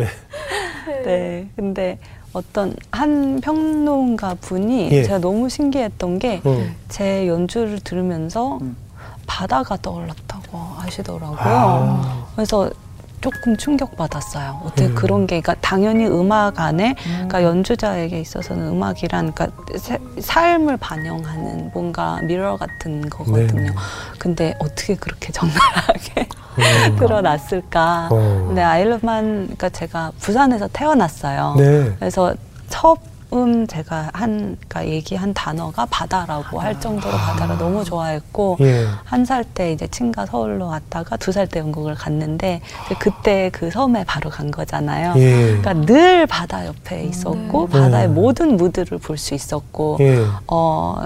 예. 0.00 1.02
네. 1.04 1.48
근데 1.54 1.98
어떤 2.36 2.76
한 2.92 3.40
평론가 3.40 4.34
분이 4.34 4.90
예. 4.92 5.02
제가 5.04 5.18
너무 5.20 5.48
신기했던 5.48 6.18
게, 6.18 6.42
음. 6.44 6.76
제 6.90 7.26
연주를 7.26 7.80
들으면서 7.80 8.58
음. 8.60 8.76
바다가 9.26 9.78
떠올랐다고 9.80 10.58
하시더라고요. 10.76 11.38
아. 11.38 12.26
그래서 12.34 12.70
조금 13.26 13.56
충격받았어요. 13.56 14.60
어떻게 14.64 14.84
음. 14.86 14.94
그런 14.94 15.26
게, 15.26 15.40
그러니까 15.40 15.56
당연히 15.60 16.06
음악 16.06 16.60
안에, 16.60 16.94
그러니까 17.02 17.42
연주자에게 17.42 18.20
있어서는 18.20 18.68
음악이란, 18.68 19.32
그러니까 19.32 19.64
세- 19.76 19.98
삶을 20.20 20.76
반영하는 20.76 21.72
뭔가 21.74 22.20
미러 22.22 22.56
같은 22.56 23.10
거거든요. 23.10 23.62
네. 23.62 23.68
근데 24.20 24.54
어떻게 24.60 24.94
그렇게 24.94 25.32
적나라하게 25.32 26.28
음. 26.90 26.96
드러났을까? 27.02 28.10
어. 28.12 28.44
근데 28.46 28.62
아일만, 28.62 29.00
그러니까 29.42 29.70
제가 29.70 30.12
부산에서 30.20 30.68
태어났어요. 30.72 31.56
네. 31.58 31.96
그래서 31.98 32.32
처음 33.36 33.66
제가 33.66 34.10
한, 34.14 34.56
그러니까 34.66 34.86
얘기한 34.86 35.34
단어가 35.34 35.84
바다라고 35.90 36.58
할 36.58 36.80
정도로 36.80 37.14
바다를 37.14 37.58
너무 37.58 37.84
좋아했고, 37.84 38.56
예. 38.60 38.86
한살 39.04 39.44
때 39.44 39.72
이제 39.72 39.86
친가 39.88 40.24
서울로 40.24 40.68
왔다가 40.68 41.16
두 41.18 41.30
살 41.32 41.46
때 41.46 41.60
영국을 41.60 41.94
갔는데 41.94 42.62
그때 42.98 43.50
그 43.52 43.70
섬에 43.70 44.04
바로 44.04 44.30
간 44.30 44.50
거잖아요. 44.50 45.12
예. 45.18 45.58
그러니까 45.60 45.74
늘 45.74 46.26
바다 46.26 46.64
옆에 46.64 47.04
있었고 47.04 47.66
바다의 47.68 48.08
네. 48.08 48.14
모든 48.14 48.56
무드를 48.56 48.96
볼 48.98 49.18
수 49.18 49.34
있었고 49.34 49.98
예. 50.00 50.24
어 50.46 50.96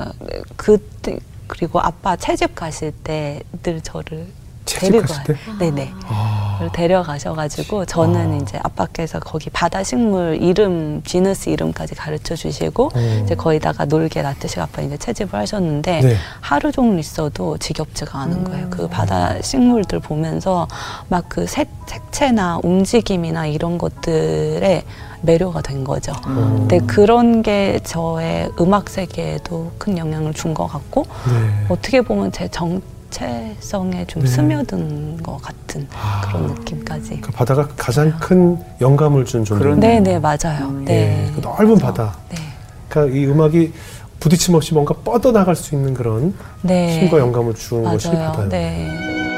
그때 0.56 1.18
그리고 1.49 1.80
아빠 1.80 2.14
채집 2.16 2.54
가실 2.54 2.92
때 2.92 3.42
늘 3.64 3.80
저를 3.80 4.26
데리고? 4.64 5.02
가요. 5.02 5.37
네네. 5.58 5.92
아. 6.06 6.39
데려가셔가지고 6.68 7.86
저는 7.86 8.32
아. 8.32 8.36
이제 8.36 8.58
아빠께서 8.62 9.18
거기 9.20 9.48
바다 9.50 9.82
식물 9.82 10.38
이름 10.40 11.02
지너스 11.04 11.48
이름까지 11.50 11.94
가르쳐 11.94 12.36
주시고 12.36 12.90
어. 12.94 13.20
이제 13.24 13.34
거기다가 13.34 13.84
놀게 13.86 14.22
놔두시고 14.22 14.60
아빠 14.62 14.82
이제 14.82 14.96
채집을 14.96 15.34
하셨는데 15.38 16.00
네. 16.00 16.14
하루 16.40 16.70
종일 16.72 16.98
있어도 16.98 17.56
지겹지가 17.58 18.18
않은 18.20 18.44
거예요. 18.44 18.66
그 18.70 18.88
바다 18.88 19.40
식물들 19.40 20.00
보면서 20.00 20.68
막 21.08 21.24
그 21.30 21.46
색채나 21.46 22.58
움직임이나 22.64 23.46
이런 23.46 23.78
것들에 23.78 24.82
매료가 25.22 25.60
된 25.62 25.84
거죠. 25.84 26.12
음. 26.26 26.56
근데 26.68 26.78
그런 26.80 27.42
게 27.42 27.78
저의 27.84 28.50
음악 28.58 28.88
세계에도 28.88 29.70
큰 29.78 29.96
영향을 29.98 30.32
준 30.34 30.54
것 30.54 30.66
같고 30.66 31.04
네. 31.04 31.66
어떻게 31.68 32.00
보면 32.00 32.32
제 32.32 32.48
정 32.48 32.80
체성에 33.10 34.06
좀 34.06 34.22
네. 34.22 34.28
스며든 34.28 35.22
것 35.22 35.40
같은 35.42 35.86
아. 35.94 36.22
그런 36.26 36.46
느낌까지. 36.54 37.20
그 37.20 37.30
바다가 37.32 37.68
가장 37.76 38.16
큰 38.18 38.56
영감을 38.80 39.24
준 39.24 39.44
존재. 39.44 39.62
그런- 39.62 39.80
네, 39.80 40.00
네, 40.00 40.18
맞아요. 40.18 40.66
음, 40.68 40.84
네. 40.84 41.26
예. 41.28 41.32
그 41.34 41.40
넓은 41.40 41.76
바다. 41.78 42.14
네. 42.30 42.36
그러니까 42.88 43.16
이 43.16 43.26
음악이 43.26 43.72
부딪힘 44.20 44.54
없이 44.54 44.74
뭔가 44.74 44.94
뻗어 45.02 45.32
나갈 45.32 45.56
수 45.56 45.74
있는 45.74 45.94
그런 45.94 46.34
네. 46.62 47.00
힘과 47.00 47.18
영감을 47.18 47.54
준 47.54 47.82
것이. 47.84 48.10
바다예요. 48.10 49.29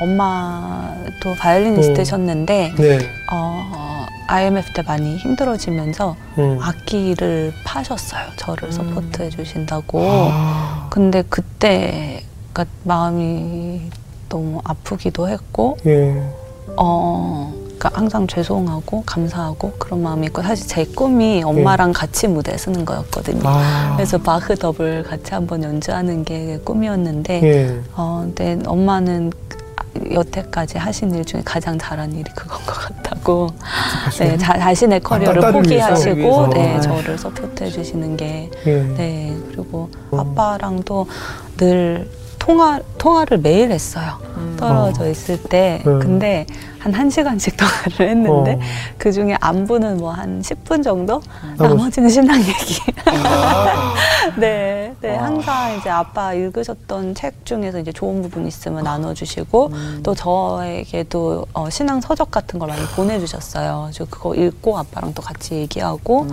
엄마도 0.00 1.34
바이올리니스트셨는데 1.38 2.74
네. 2.76 2.98
어, 3.32 4.06
IMF 4.26 4.72
때 4.72 4.82
많이 4.82 5.16
힘들어지면서 5.16 6.16
음. 6.38 6.58
악기를 6.60 7.52
파셨어요. 7.64 8.26
저를 8.36 8.72
서포트해 8.72 9.28
주신다고. 9.30 10.00
아. 10.02 10.86
근데 10.90 11.22
그때 11.28 12.22
그러니까 12.52 12.74
마음이 12.84 13.90
너무 14.28 14.60
아프기도 14.64 15.28
했고 15.28 15.76
예. 15.86 16.22
어, 16.76 17.52
그러니까 17.80 17.90
항상 17.94 18.26
죄송하고 18.26 19.02
감사하고 19.04 19.72
그런 19.78 20.02
마음이 20.02 20.26
있고 20.28 20.42
사실 20.42 20.66
제 20.68 20.84
꿈이 20.84 21.42
엄마랑 21.42 21.92
같이 21.92 22.28
무대 22.28 22.56
서는 22.56 22.84
거였거든요. 22.84 23.42
아. 23.44 23.94
그래서 23.96 24.18
바흐 24.18 24.54
더블 24.54 25.02
같이 25.02 25.34
한번 25.34 25.62
연주하는 25.62 26.24
게 26.24 26.58
꿈이었는데 26.64 27.42
예. 27.42 27.80
어, 27.96 28.22
근데 28.24 28.58
엄마는 28.66 29.32
여태까지 30.12 30.78
하신 30.78 31.14
일 31.14 31.24
중에 31.24 31.42
가장 31.44 31.78
잘한 31.78 32.12
일이 32.12 32.24
그건 32.34 32.58
것 32.64 32.72
같다고 32.74 33.48
네, 34.18 34.36
자, 34.38 34.58
자신의 34.58 35.00
커리어를 35.00 35.40
딸을 35.40 35.62
포기하시고 35.62 36.14
위해서. 36.16 36.48
네, 36.54 36.76
아. 36.76 36.80
저를 36.80 37.18
서포트해 37.18 37.70
주시는 37.70 38.16
게 38.16 38.50
예. 38.66 38.82
네, 38.82 39.36
그리고 39.48 39.90
어. 40.10 40.18
아빠랑도 40.20 41.06
늘 41.56 42.08
통화, 42.38 42.80
통화를 42.98 43.38
매일 43.38 43.70
했어요. 43.70 44.18
떨어져 44.56 45.08
있을 45.10 45.36
때. 45.42 45.82
음. 45.86 45.98
근데 45.98 46.46
한 46.78 46.90
1시간씩 46.92 47.52
통화를 47.58 48.08
했는데 48.10 48.52
어. 48.54 48.60
그 48.96 49.12
중에 49.12 49.36
안부는 49.40 49.98
뭐 49.98 50.12
한 50.12 50.40
10분 50.40 50.82
정도? 50.82 51.20
나머지- 51.58 51.62
나머지는 51.74 52.08
신랑 52.08 52.40
얘기. 52.40 52.80
아. 53.04 53.94
네, 54.38 54.79
네. 55.00 55.16
와. 55.16 55.24
항상 55.24 55.76
이제 55.78 55.88
아빠 55.88 56.34
읽으셨던 56.34 57.14
책 57.14 57.44
중에서 57.46 57.78
이제 57.78 57.92
좋은 57.92 58.22
부분 58.22 58.46
있으면 58.46 58.84
나눠주시고 58.84 59.66
음. 59.72 60.00
또 60.02 60.14
저에게도 60.14 61.46
어, 61.54 61.70
신앙 61.70 62.00
서적 62.00 62.30
같은 62.30 62.58
걸 62.58 62.68
많이 62.68 62.82
보내주셨어요. 62.94 63.88
그래서 63.90 64.06
그거 64.10 64.34
읽고 64.34 64.78
아빠랑 64.78 65.14
또 65.14 65.22
같이 65.22 65.54
얘기하고 65.54 66.26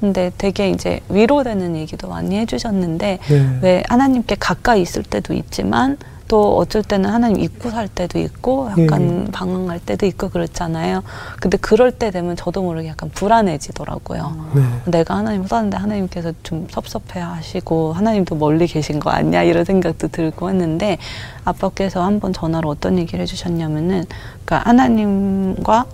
근데 0.00 0.30
되게 0.38 0.70
이제 0.70 1.00
위로되는 1.08 1.76
얘기도 1.76 2.08
많이 2.08 2.36
해주셨는데 2.36 3.18
네. 3.28 3.58
왜 3.62 3.82
하나님께 3.88 4.36
가까이 4.38 4.82
있을 4.82 5.02
때도 5.02 5.34
있지만 5.34 5.98
또 6.26 6.56
어쩔 6.56 6.82
때는 6.82 7.10
하나님 7.10 7.40
잊고 7.40 7.70
살 7.70 7.86
때도 7.88 8.18
있고 8.18 8.68
약간 8.70 9.02
예, 9.02 9.26
예. 9.26 9.30
방황할 9.30 9.80
때도 9.80 10.06
있고 10.06 10.30
그렇잖아요. 10.30 11.02
근데 11.40 11.58
그럴 11.58 11.92
때 11.92 12.10
되면 12.10 12.34
저도 12.36 12.62
모르게 12.62 12.88
약간 12.88 13.10
불안해지더라고요. 13.10 14.50
네. 14.54 14.62
내가 14.90 15.16
하나님 15.16 15.46
썼는데 15.46 15.76
하나님께서 15.76 16.32
좀 16.42 16.66
섭섭해 16.70 17.20
하시고 17.20 17.92
하나님도 17.92 18.36
멀리 18.36 18.66
계신 18.66 19.00
거 19.00 19.10
아니야 19.10 19.42
이런 19.42 19.64
생각도 19.64 20.08
들고 20.08 20.48
했는데 20.50 20.98
아빠께서 21.44 22.02
한번 22.02 22.32
전화로 22.32 22.68
어떤 22.68 22.98
얘기를 22.98 23.20
해주셨냐면은 23.20 24.04
그러니까 24.44 24.68
하나님과 24.68 25.84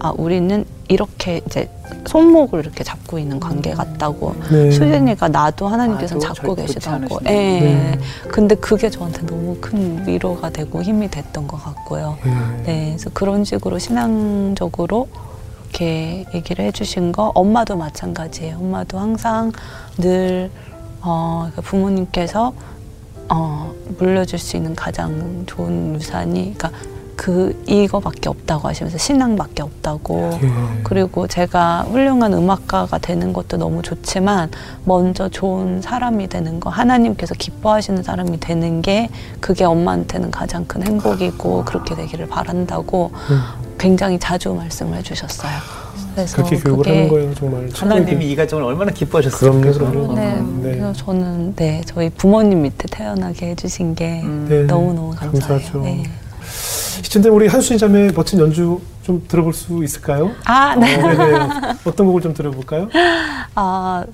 아 0.00 0.12
우리는 0.16 0.64
이렇게 0.88 1.40
이제 1.46 1.68
손목을 2.06 2.60
이렇게 2.60 2.84
잡고 2.84 3.18
있는 3.18 3.40
관계 3.40 3.72
같다고 3.72 4.34
네. 4.50 4.70
수진이가 4.70 5.28
나도 5.28 5.68
하나님께서 5.68 6.16
나도 6.16 6.34
잡고 6.34 6.54
계시다고 6.54 7.18
예. 7.26 7.58
않으시네. 7.58 7.98
근데 8.28 8.54
그게 8.54 8.90
저한테 8.90 9.26
너무 9.26 9.56
큰 9.60 10.06
위로가 10.06 10.50
되고 10.50 10.82
힘이 10.82 11.08
됐던 11.10 11.46
것 11.48 11.62
같고요 11.62 12.16
예. 12.26 12.30
네, 12.64 12.86
그래서 12.90 13.10
그런 13.12 13.44
식으로 13.44 13.78
신앙적으로 13.78 15.08
이렇게 15.74 16.24
얘기를 16.32 16.64
해주신 16.66 17.10
거 17.10 17.32
엄마도 17.34 17.76
마찬가지예요. 17.76 18.58
엄마도 18.58 18.98
항상 18.98 19.50
늘 19.98 20.50
어, 21.00 21.48
그러니까 21.50 21.62
부모님께서 21.62 22.52
어, 23.28 23.74
물려줄 23.98 24.38
수 24.38 24.56
있는 24.56 24.76
가장 24.76 25.44
좋은 25.46 25.96
유산이 25.96 26.54
그러니까 26.56 26.70
그 27.16 27.62
이거밖에 27.66 28.28
없다고 28.28 28.68
하시면서 28.68 28.98
신앙밖에 28.98 29.62
없다고 29.62 30.38
예. 30.42 30.48
그리고 30.82 31.26
제가 31.26 31.82
훌륭한 31.82 32.32
음악가가 32.32 32.98
되는 32.98 33.32
것도 33.32 33.56
너무 33.56 33.82
좋지만 33.82 34.50
먼저 34.84 35.28
좋은 35.28 35.80
사람이 35.80 36.28
되는 36.28 36.60
거 36.60 36.70
하나님께서 36.70 37.34
기뻐하시는 37.34 38.02
사람이 38.02 38.40
되는 38.40 38.82
게 38.82 39.08
그게 39.40 39.64
엄마한테는 39.64 40.30
가장 40.30 40.64
큰 40.66 40.86
행복이고 40.86 41.64
그렇게 41.64 41.94
되기를 41.94 42.28
바란다고 42.28 43.10
음. 43.30 43.40
굉장히 43.78 44.18
자주 44.18 44.52
말씀을 44.52 44.98
해주셨어요. 44.98 45.52
그래서 46.14 46.36
그렇게 46.36 46.56
교육을 46.58 46.86
하는 46.86 47.08
거예요, 47.08 47.34
정말. 47.34 47.68
하나님이 47.72 48.30
이 48.30 48.36
가정을 48.36 48.64
얼마나 48.64 48.92
기뻐하셨을까. 48.92 49.60
그럼요, 49.60 49.72
그럼요. 49.72 50.14
네, 50.14 50.34
네. 50.36 50.76
그래서 50.76 50.92
저는 50.92 51.56
네 51.56 51.82
저희 51.84 52.08
부모님 52.10 52.62
밑에 52.62 52.86
태어나게 52.88 53.50
해주신 53.50 53.94
게 53.94 54.22
음. 54.22 54.46
네. 54.48 54.62
너무 54.62 54.92
너무 54.94 55.14
감사해요. 55.14 55.58
감사하죠. 55.60 55.82
네. 55.82 56.04
이쯤 57.00 57.22
되면 57.22 57.36
우리 57.36 57.46
한수진 57.46 57.78
자매의 57.78 58.12
멋진 58.12 58.38
연주 58.38 58.80
좀 59.02 59.24
들어볼 59.28 59.52
수 59.52 59.82
있을까요? 59.84 60.32
아, 60.44 60.74
네. 60.76 60.96
어, 60.96 61.14
네네. 61.14 61.48
어떤 61.84 62.06
곡을 62.06 62.22
좀 62.22 62.34
들어볼까요? 62.34 62.88
아, 63.54 64.04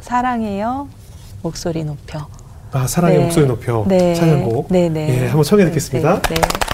사랑해요. 0.00 0.88
목소리 1.42 1.84
높여. 1.84 2.26
아, 2.72 2.86
사랑의 2.86 3.18
네. 3.18 3.24
목소리 3.24 3.46
높여. 3.46 3.84
네. 3.86 4.14
찬양곡. 4.14 4.66
네, 4.70 4.88
네. 4.88 5.22
예, 5.22 5.26
한번 5.26 5.44
청해 5.44 5.64
듣겠습니다. 5.66 6.22
네, 6.22 6.34
네. 6.34 6.73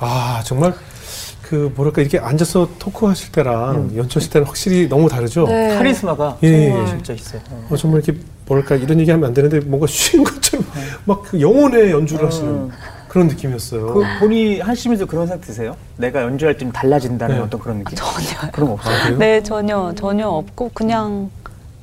아 0.00 0.42
정말 0.44 0.74
그 1.42 1.72
뭐랄까 1.74 2.02
이렇게 2.02 2.18
앉아서 2.18 2.68
토크하실 2.78 3.32
때랑 3.32 3.92
연주하실 3.96 4.30
때는 4.30 4.46
확실히 4.46 4.86
너무 4.88 5.08
다르죠. 5.08 5.46
네. 5.46 5.74
카리스마가 5.76 6.36
예, 6.42 6.68
정말. 6.68 6.86
진짜 6.86 7.12
있어요. 7.14 7.40
어. 7.50 7.66
어, 7.70 7.76
정말 7.76 8.02
이렇게 8.02 8.20
뭐랄까 8.46 8.74
이런 8.76 9.00
얘기하면 9.00 9.28
안 9.28 9.34
되는데 9.34 9.60
뭔가 9.60 9.86
쉬운 9.88 10.24
것처럼 10.24 10.66
막그 11.06 11.40
영혼의 11.40 11.90
연주를 11.90 12.26
하시는 12.26 12.48
음. 12.50 12.70
그런 13.08 13.28
느낌이었어요. 13.28 13.94
그 13.94 14.02
본인이 14.20 14.60
하시면서 14.60 15.06
그런 15.06 15.26
생각 15.26 15.40
드세요? 15.46 15.74
내가 15.96 16.22
연주할 16.22 16.54
때좀 16.54 16.70
달라진다는 16.70 17.36
네. 17.36 17.42
어떤 17.42 17.58
그런 17.58 17.78
느낌? 17.78 17.96
전혀요. 17.96 18.50
그런 18.52 18.68
거 18.68 18.74
없어요? 18.74 18.94
아? 18.94 19.10
네, 19.18 19.42
전혀 19.42 19.92
전혀 19.96 20.28
없고 20.28 20.70
그냥 20.74 21.30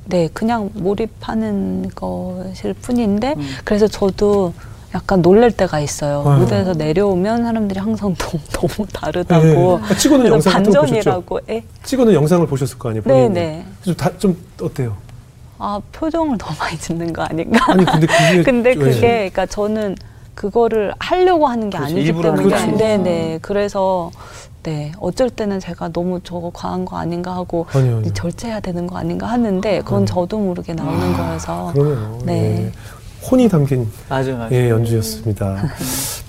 네 0.04 0.28
그냥 0.32 0.70
몰입하는 0.74 1.90
것일 1.92 2.74
뿐인데 2.74 3.34
음. 3.36 3.48
그래서 3.64 3.88
저도 3.88 4.54
약간 4.96 5.20
놀랄 5.20 5.50
때가 5.50 5.78
있어요. 5.80 6.24
아유. 6.26 6.38
무대에서 6.40 6.72
내려오면 6.72 7.42
사람들이 7.44 7.78
항상 7.78 8.14
너무, 8.18 8.38
너무 8.52 8.88
다르다고. 8.90 9.44
네. 9.44 9.82
아, 9.90 9.94
찍어놓은 9.96 10.26
영상? 10.30 10.52
반전이라고. 10.54 11.40
예? 11.50 11.62
찍어놓은 11.84 12.14
영상을 12.14 12.46
보셨을 12.46 12.78
거 12.78 12.88
아니에요. 12.88 13.02
네, 13.04 13.12
본인이. 13.12 13.34
네. 13.34 13.66
좀, 13.82 13.94
다, 13.94 14.10
좀 14.18 14.36
어때요? 14.60 14.96
아 15.58 15.80
표정을 15.92 16.36
너무 16.36 16.52
많이 16.58 16.76
짓는 16.78 17.12
거 17.14 17.22
아닌가? 17.22 17.72
아니 17.72 17.84
근데 17.86 18.06
그게 18.06 18.42
근데 18.44 18.68
왜? 18.70 18.74
그게 18.76 19.00
그러니까 19.00 19.46
저는 19.46 19.96
그거를 20.34 20.92
하려고 20.98 21.46
하는 21.46 21.70
게 21.70 21.78
그렇지, 21.78 21.94
아니기 21.94 22.12
때문에. 22.20 22.76
네네 22.76 23.38
그래서 23.40 24.10
네 24.64 24.92
어쩔 25.00 25.30
때는 25.30 25.58
제가 25.60 25.88
너무 25.94 26.20
저거 26.22 26.50
과한 26.52 26.84
거 26.84 26.98
아닌가 26.98 27.34
하고 27.34 27.64
아니요, 27.72 27.96
아니요. 27.98 28.12
절제해야 28.12 28.60
되는 28.60 28.86
거 28.86 28.98
아닌가 28.98 29.28
하는데 29.28 29.78
그건 29.78 30.02
음. 30.02 30.06
저도 30.06 30.38
모르게 30.38 30.74
나오는 30.74 31.16
거여서 31.16 31.72
그러네요. 31.72 32.18
네. 32.24 32.66
예. 32.66 32.72
혼이 33.30 33.48
담긴 33.48 33.90
맞아요, 34.08 34.36
맞아요. 34.36 34.50
예, 34.52 34.70
연주였습니다. 34.70 35.56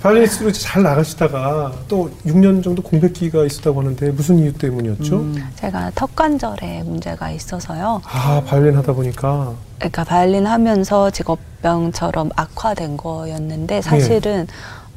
바이올리니스트로 0.01 0.49
이제 0.49 0.59
잘 0.59 0.83
나가시다가 0.83 1.71
또 1.87 2.09
6년 2.25 2.63
정도 2.63 2.81
공백기가 2.81 3.43
있었다고 3.45 3.81
하는데 3.81 4.11
무슨 4.11 4.39
이유 4.39 4.53
때문이었죠? 4.53 5.15
음. 5.17 5.49
제가 5.55 5.91
턱 5.95 6.15
관절에 6.15 6.83
문제가 6.83 7.29
있어서요. 7.31 8.01
아, 8.05 8.41
바이올린 8.45 8.75
하다 8.77 8.93
보니까 8.93 9.53
그러니까 9.77 10.03
바이올린 10.03 10.47
하면서 10.47 11.09
직업병처럼 11.11 12.31
악화된 12.35 12.97
거였는데 12.97 13.81
사실은 13.81 14.47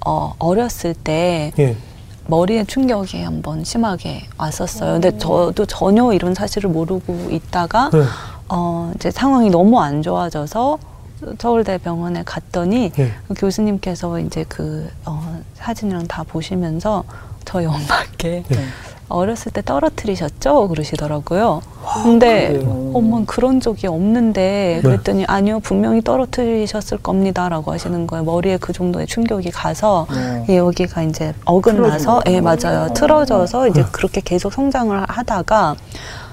어, 0.05 0.35
어렸을 0.39 0.95
때 0.95 1.53
예. 1.59 1.77
머리에 2.27 2.65
충격이 2.65 3.23
한번 3.23 3.65
심하게 3.65 4.23
왔었어요. 4.39 4.93
근데 4.93 5.19
저도 5.19 5.67
전혀 5.67 6.13
이런 6.13 6.35
사실을 6.35 6.71
모르고 6.71 7.29
있다가 7.31 7.91
네. 7.93 8.03
어, 8.49 8.93
이제 8.95 9.11
상황이 9.11 9.51
너무 9.51 9.81
안 9.81 10.03
좋아져서 10.03 10.79
서울대 11.39 11.79
병원에 11.79 12.23
갔더니 12.25 12.93
예. 12.99 13.13
그 13.29 13.35
교수님께서 13.35 14.19
이제 14.21 14.45
그 14.49 14.89
어, 15.05 15.41
사진이랑 15.55 16.07
다 16.07 16.25
보시면서 16.25 17.05
저희 17.45 17.67
엄마께 17.67 18.45
예. 18.53 18.59
어렸을 19.11 19.51
때 19.53 19.61
떨어뜨리셨죠? 19.63 20.69
그러시더라고요. 20.69 21.63
근데 22.05 22.53
그래요? 22.53 22.93
엄마는 22.95 23.27
그런 23.27 23.61
적이 23.61 23.89
없는데 23.89 24.77
네. 24.77 24.81
그랬더니 24.83 25.25
아니요 25.27 25.59
분명히 25.61 26.01
떨어뜨리셨을 26.01 26.99
겁니다라고 26.99 27.73
하시는 27.73 28.07
거예요. 28.07 28.25
머리에 28.25 28.57
그 28.57 28.73
정도의 28.73 29.07
충격이 29.07 29.51
가서 29.51 30.07
네. 30.13 30.47
예, 30.51 30.57
여기가 30.59 31.03
이제 31.03 31.35
어긋나서 31.45 32.23
예. 32.29 32.41
맞아요 32.41 32.93
틀어져서 32.95 33.69
이제 33.69 33.83
네. 33.83 33.89
그렇게 33.91 34.21
계속 34.21 34.53
성장을 34.53 35.05
하다가 35.09 35.75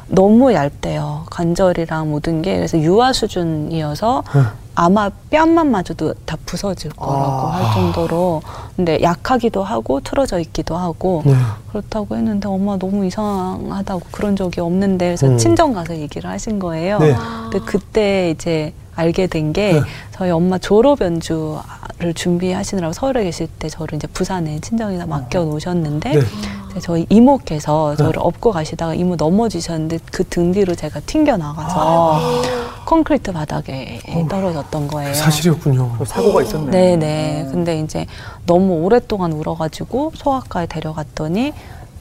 너무 0.10 0.54
얇대요 0.54 1.26
관절이랑 1.32 2.12
모든 2.12 2.42
게 2.44 2.56
그래서 2.56 2.78
유아 2.78 3.12
수준이어서 3.12 4.24
네. 4.34 4.42
아마 4.80 5.10
뺨만 5.32 5.72
맞아도 5.72 6.14
다 6.28 6.38
부서질 6.46 6.92
거라고 6.92 7.48
아. 7.48 7.52
할 7.56 7.74
정도로 7.74 8.44
근데 8.76 9.02
약하기도 9.02 9.64
하고 9.64 10.02
틀어져 10.02 10.38
있기도 10.40 10.78
하고 10.78 11.24
네. 11.26 11.34
그렇다고 11.72 12.16
했는데 12.16 12.48
엄마 12.48 12.78
너무 12.78 13.04
이상하다고 13.04 14.02
그런 14.12 14.36
적이 14.36 14.62
없는데 14.62 15.08
그래서 15.08 15.30
음. 15.30 15.38
친정 15.40 15.74
가서 15.74 15.98
얘기를 15.98 16.30
하신 16.30 16.60
거예요. 16.60 17.00
네. 17.00 17.16
근데 17.50 17.66
그때 17.66 18.30
이제 18.30 18.72
알게 18.96 19.26
된게 19.26 19.74
네. 19.74 19.82
저희 20.12 20.30
엄마 20.30 20.60
졸업 20.60 21.02
연주를 21.02 22.14
준비하시느라고 22.14 22.94
서울에 22.94 23.24
계실 23.24 23.48
때 23.48 23.70
저를 23.70 23.96
이제 23.96 24.06
부산에 24.06 24.60
친정에다 24.60 25.08
맡겨 25.08 25.44
놓으셨는데 25.44 26.12
네. 26.12 26.22
이제 26.78 26.80
저희 26.80 27.06
이모께서 27.10 27.96
저를 27.96 28.14
업고 28.20 28.52
가시다가 28.52 28.94
이모 28.94 29.16
넘어지셨는데 29.16 30.00
그 30.12 30.24
등 30.28 30.52
뒤로 30.52 30.76
제가 30.76 31.00
튕겨 31.06 31.38
나가서 31.38 32.42
콘크리트 32.86 33.32
바닥에 33.32 34.00
떨어졌던 34.30 34.88
거예요. 34.88 35.14
사실이었군요. 35.14 35.96
그 35.98 36.06
사고가 36.06 36.42
있었네. 36.44 36.70
네네. 36.72 37.48
근데 37.52 37.80
이제 37.80 38.06
너무 38.46 38.74
오랫동안 38.84 39.32
울어가지고 39.34 40.12
소아과에 40.16 40.68
데려갔더니 40.68 41.54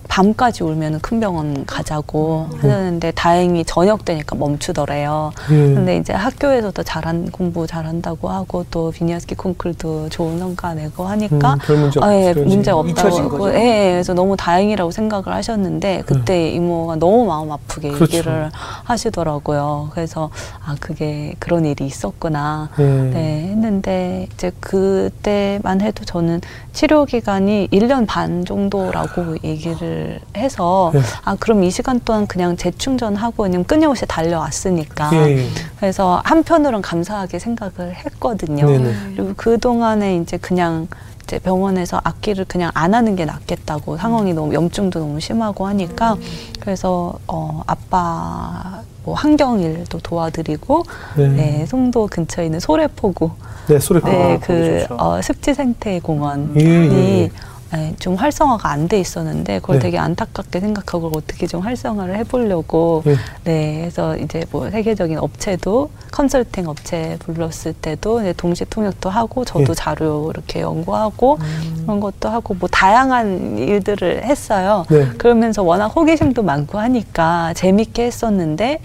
밤까지 0.08 0.62
울면 0.62 1.00
큰 1.00 1.20
병원 1.20 1.64
가자고 1.66 2.48
하셨는데 2.56 3.12
다행히 3.12 3.64
저녁 3.64 4.04
되니까 4.04 4.36
멈추더래요. 4.36 5.32
예. 5.50 5.54
근데 5.54 5.96
이제 5.96 6.12
학교에서도 6.12 6.82
잘한 6.82 7.30
공부 7.30 7.66
잘한다고 7.66 8.28
하고 8.28 8.64
또 8.70 8.90
비니아스키 8.90 9.34
콩쿨도 9.34 10.08
좋은 10.10 10.38
성과 10.38 10.74
내고 10.74 11.04
하니까 11.04 11.54
음, 11.54 11.58
별 11.58 11.76
문제 11.76 12.00
아, 12.02 12.14
예. 12.14 12.32
문제 12.32 12.70
없다고? 12.70 13.52
예, 13.54 13.56
예, 13.56 13.90
그래서 13.92 14.14
너무 14.14 14.36
다행이라고 14.36 14.90
생각을 14.90 15.28
하셨는데 15.28 16.02
그때 16.06 16.50
이모가 16.50 16.96
너무 16.96 17.26
마음 17.26 17.50
아프게 17.50 17.90
그렇죠. 17.90 18.16
얘기를 18.16 18.50
하시더라고요. 18.84 19.90
그래서 19.92 20.30
아 20.64 20.76
그게 20.80 21.34
그런 21.38 21.64
일이 21.64 21.86
있었구나. 21.86 22.70
예. 22.78 22.82
네, 22.84 23.48
했는데 23.50 24.28
이제 24.34 24.52
그때만 24.60 25.80
해도 25.80 26.04
저는 26.04 26.40
치료 26.72 27.04
기간이 27.04 27.68
1년 27.72 28.06
반 28.06 28.44
정도라고 28.44 29.36
얘기를 29.42 29.95
해서 30.36 30.90
네. 30.94 31.00
아 31.24 31.36
그럼 31.38 31.64
이 31.64 31.70
시간 31.70 32.00
동안 32.00 32.26
그냥 32.26 32.56
재충전하고 32.56 33.44
그냥 33.44 33.64
끊임없이 33.64 34.06
달려왔으니까 34.06 35.10
예, 35.14 35.38
예. 35.38 35.48
그래서 35.78 36.20
한편으로는 36.24 36.82
감사하게 36.82 37.38
생각을 37.38 37.94
했거든요. 37.94 38.66
네네. 38.66 38.94
그리고 39.16 39.32
그 39.36 39.58
동안에 39.58 40.16
이제 40.16 40.36
그냥 40.36 40.88
이제 41.24 41.38
병원에서 41.40 42.00
악기를 42.04 42.44
그냥 42.46 42.70
안 42.74 42.94
하는 42.94 43.16
게 43.16 43.24
낫겠다고 43.24 43.96
상황이 43.96 44.32
너무 44.32 44.54
염증도 44.54 45.00
너무 45.00 45.20
심하고 45.20 45.66
하니까 45.66 46.16
그래서 46.60 47.18
어 47.26 47.62
아빠 47.66 48.82
뭐 49.04 49.14
환경 49.14 49.60
일도 49.60 50.00
도와드리고 50.00 50.84
네. 51.16 51.28
네, 51.28 51.66
송도 51.66 52.08
근처에 52.08 52.46
있는 52.46 52.60
소래포구 52.60 53.30
네, 53.68 53.76
아, 53.76 54.08
네, 54.08 54.38
거기 54.40 54.46
그. 54.46 54.86
어, 54.90 55.20
습지생태공원이 55.22 56.48
예, 56.56 56.64
예, 56.64 57.22
예. 57.22 57.30
네, 57.72 57.94
좀 57.98 58.14
활성화가 58.14 58.70
안 58.70 58.86
돼 58.86 59.00
있었는데 59.00 59.58
그걸 59.58 59.76
네. 59.78 59.82
되게 59.86 59.98
안타깝게 59.98 60.60
생각하고 60.60 61.10
어떻게 61.16 61.48
좀 61.48 61.62
활성화를 61.62 62.16
해보려고 62.18 63.02
예. 63.06 63.16
네, 63.42 63.78
그래서 63.80 64.16
이제 64.16 64.44
뭐 64.52 64.70
세계적인 64.70 65.18
업체도 65.18 65.90
컨설팅 66.12 66.68
업체 66.68 67.16
불렀을 67.20 67.72
때도 67.72 68.20
이제 68.20 68.32
동시 68.36 68.64
통역도 68.64 69.10
하고 69.10 69.44
저도 69.44 69.70
예. 69.70 69.74
자료 69.74 70.30
이렇게 70.30 70.60
연구하고 70.60 71.38
그런 71.82 71.98
것도 71.98 72.28
하고 72.28 72.54
뭐 72.54 72.68
다양한 72.68 73.58
일들을 73.58 74.22
했어요. 74.24 74.84
네. 74.88 75.08
그러면서 75.18 75.64
워낙 75.64 75.86
호기심도 75.88 76.44
많고 76.44 76.78
하니까 76.78 77.52
재밌게 77.54 78.04
했었는데 78.04 78.80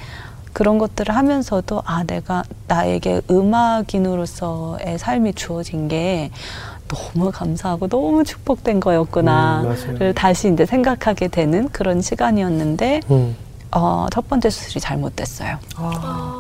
그런 0.54 0.80
것들을 0.80 1.16
하면서도 1.16 1.84
아 1.86 2.04
내가 2.04 2.44
나에게 2.68 3.22
음악인으로서의 3.30 4.98
삶이 4.98 5.34
주어진 5.36 5.88
게 5.88 6.32
너무 6.92 7.32
감사하고 7.32 7.88
너무 7.88 8.24
축복된 8.24 8.80
거였구나. 8.80 9.64
음, 9.64 10.14
다시 10.14 10.52
이제 10.52 10.66
생각하게 10.66 11.30
되는 11.30 11.70
그런 11.70 12.02
시간이었는데 12.02 13.02
음, 13.10 13.36
어, 13.74 14.08
첫 14.12 14.28
번째 14.28 14.50
수술이 14.50 14.82
잘못됐어요. 14.82 15.58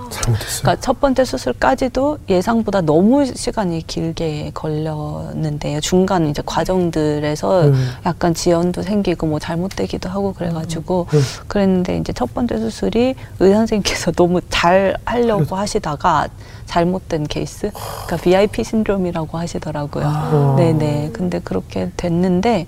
잘못했어요. 0.09 0.61
그러니까 0.61 0.75
첫 0.81 0.99
번째 0.99 1.23
수술까지도 1.23 2.17
예상보다 2.27 2.81
너무 2.81 3.25
시간이 3.25 3.87
길게 3.87 4.51
걸렸는데요. 4.53 5.79
중간 5.79 6.29
이제 6.29 6.41
과정들에서 6.45 7.67
음. 7.67 7.91
약간 8.05 8.33
지연도 8.33 8.81
생기고 8.81 9.27
뭐 9.27 9.39
잘못되기도 9.39 10.09
하고 10.09 10.33
그래가지고 10.33 11.07
음. 11.13 11.21
그랬는데 11.47 11.97
이제 11.97 12.11
첫 12.11 12.33
번째 12.33 12.57
수술이 12.57 13.15
의사 13.39 13.57
선생님께서 13.59 14.11
너무 14.13 14.41
잘 14.49 14.97
하려고 15.05 15.55
하시다가 15.55 16.27
잘못된 16.65 17.27
케이스, 17.27 17.69
그러니까 18.05 18.17
VIP 18.17 18.63
신드롬이라고 18.63 19.37
하시더라고요. 19.37 20.05
아. 20.05 20.55
네네. 20.57 21.11
근데 21.11 21.39
그렇게 21.39 21.91
됐는데 21.97 22.67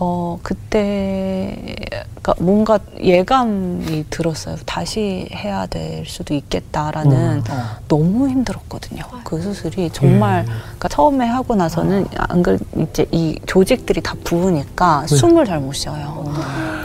어 0.00 0.38
그때 0.42 1.74
그러니까 2.22 2.34
뭔가 2.38 2.78
예감이 3.02 4.06
들었어요. 4.08 4.56
다시 4.64 5.28
해야 5.32 5.66
될 5.66 6.06
수도 6.06 6.32
있겠다라는 6.34 7.40
어. 7.50 7.54
너무 7.88 8.28
힘들었거든요. 8.28 9.02
그 9.24 9.40
수술이 9.40 9.90
정말 9.90 10.40
예. 10.40 10.44
그러니까 10.46 10.88
처음에 10.88 11.26
하고 11.26 11.54
나서는 11.56 12.06
안 12.16 12.42
그래 12.42 12.56
이제 12.76 13.06
이 13.10 13.38
조직들이 13.46 14.00
다 14.00 14.14
부으니까 14.24 15.04
네. 15.08 15.14
숨을 15.16 15.44
잘 15.44 15.60
못 15.60 15.72
쉬어요. 15.74 16.32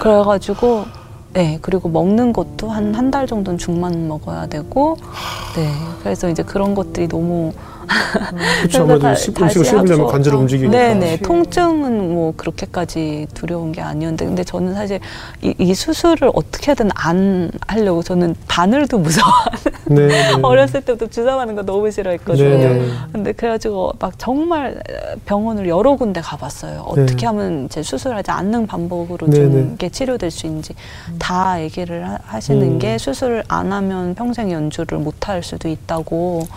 그래가지고 0.01 0.85
네 1.33 1.59
그리고 1.61 1.87
먹는 1.89 2.33
것도 2.33 2.69
한 2.69 2.93
한 2.95 3.11
달 3.11 3.25
정도는 3.27 3.57
죽만 3.57 4.07
먹어야 4.07 4.47
되고 4.47 4.97
네 5.55 5.71
그래서 6.03 6.27
이제 6.29 6.43
그런 6.43 6.75
것들이 6.75 7.07
너무 7.07 7.53
그렇죠. 8.61 8.83
아무래도 8.83 9.07
음식을 9.07 9.49
씹으려면 9.65 10.07
관절을 10.07 10.37
어, 10.37 10.41
움직이니까. 10.41 10.77
네네. 10.77 11.17
통증은 11.17 12.13
뭐 12.13 12.33
그렇게까지 12.35 13.27
두려운 13.33 13.71
게 13.71 13.81
아니었는데, 13.81 14.25
근데 14.25 14.43
저는 14.43 14.73
사실 14.73 14.99
이, 15.41 15.53
이 15.57 15.73
수술을 15.73 16.31
어떻게든 16.33 16.89
안 16.95 17.51
하려고 17.67 18.01
저는 18.01 18.35
바늘도 18.47 18.99
무서워. 18.99 19.31
네, 19.85 20.07
네. 20.07 20.33
어렸을 20.41 20.81
때부터 20.81 21.07
주사 21.07 21.35
맞는 21.35 21.55
거 21.55 21.63
너무 21.63 21.91
싫어했거든요. 21.91 22.49
네, 22.49 22.73
네. 22.73 22.89
근데 23.11 23.31
그래가지고 23.31 23.93
막 23.99 24.17
정말 24.17 24.81
병원을 25.25 25.67
여러 25.67 25.95
군데 25.95 26.21
가봤어요. 26.21 26.81
어떻게 26.87 27.15
네. 27.15 27.25
하면 27.27 27.65
이제 27.65 27.83
수술하지 27.83 28.31
않는 28.31 28.67
방법으로 28.67 29.27
네, 29.27 29.35
좀 29.35 29.51
네. 29.53 29.71
이게 29.75 29.89
치료될 29.89 30.31
수 30.31 30.47
있는지 30.47 30.73
다 31.19 31.61
얘기를 31.61 32.07
하, 32.07 32.17
하시는 32.25 32.61
음. 32.61 32.79
게 32.79 32.97
수술을 32.97 33.43
안 33.47 33.71
하면 33.71 34.15
평생 34.15 34.51
연주를 34.51 34.97
못 34.97 35.17
할 35.27 35.43
수도 35.43 35.67
있다고. 35.67 36.47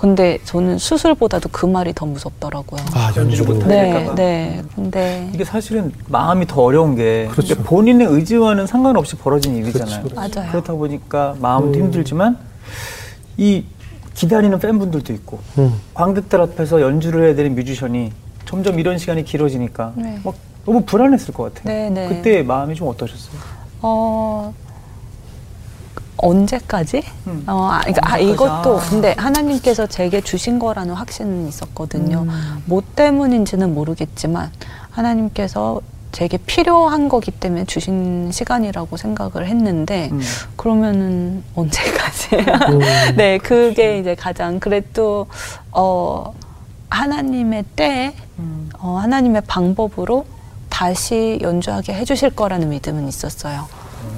근데 0.00 0.38
저는 0.44 0.78
수술보다도 0.78 1.48
그 1.50 1.66
말이 1.66 1.92
더 1.92 2.06
무섭더라고요. 2.06 2.80
아, 2.94 3.12
연주를. 3.16 3.54
못하게 3.54 3.74
네. 3.74 4.14
네. 4.14 4.62
근데 4.74 5.30
이게 5.34 5.44
사실은 5.44 5.92
마음이 6.08 6.46
더 6.46 6.62
어려운 6.62 6.94
게 6.94 7.28
그렇죠. 7.32 7.56
본인의 7.56 8.06
의지와는 8.06 8.66
상관없이 8.66 9.16
벌어진 9.16 9.56
일이잖아요. 9.56 10.04
그렇죠, 10.04 10.14
맞아요. 10.14 10.50
그렇다 10.52 10.72
보니까 10.74 11.34
마음도 11.40 11.78
음. 11.78 11.84
힘들지만 11.84 12.38
이 13.36 13.64
기다리는 14.14 14.56
팬분들도 14.58 15.12
있고 15.14 15.40
음. 15.58 15.74
관객들 15.94 16.40
앞에서 16.40 16.80
연주를 16.80 17.26
해야 17.26 17.34
되는 17.34 17.54
뮤지션이 17.56 18.12
점점 18.44 18.78
이런 18.78 18.98
시간이 18.98 19.24
길어지니까 19.24 19.92
네. 19.96 20.20
막 20.24 20.34
너무 20.64 20.82
불안했을 20.82 21.34
것 21.34 21.54
같아요. 21.54 21.72
네, 21.74 21.90
네. 21.90 22.08
그때 22.08 22.42
마음이 22.42 22.74
좀 22.76 22.88
어떠셨어요? 22.88 23.36
어 23.82 24.54
언제까지? 26.18 27.02
음. 27.26 27.44
어, 27.46 27.68
아, 27.70 27.80
그러니까 27.80 28.12
아? 28.12 28.18
이것도 28.18 28.78
아. 28.78 28.82
근데 28.88 29.14
하나님께서 29.16 29.86
제게 29.86 30.20
주신 30.20 30.58
거라는 30.58 30.94
확신은 30.94 31.48
있었거든요. 31.48 32.26
음. 32.28 32.62
뭐 32.66 32.82
때문인지는 32.94 33.74
모르겠지만 33.74 34.50
하나님께서 34.90 35.80
제게 36.12 36.38
필요한 36.38 37.08
거기 37.08 37.30
때문에 37.30 37.64
주신 37.66 38.30
시간이라고 38.32 38.96
생각을 38.96 39.46
했는데 39.46 40.08
음. 40.12 40.20
그러면은 40.56 41.44
언제까지? 41.54 42.36
음. 42.36 42.78
네, 43.16 43.38
그게 43.38 43.98
이제 43.98 44.14
가장 44.14 44.58
그래도 44.58 45.26
어 45.70 46.34
하나님의 46.90 47.64
때에 47.76 48.14
음. 48.38 48.70
어, 48.78 48.96
하나님의 48.96 49.42
방법으로 49.46 50.24
다시 50.68 51.38
연주하게 51.42 51.94
해주실 51.94 52.30
거라는 52.30 52.70
믿음은 52.70 53.08
있었어요. 53.08 53.66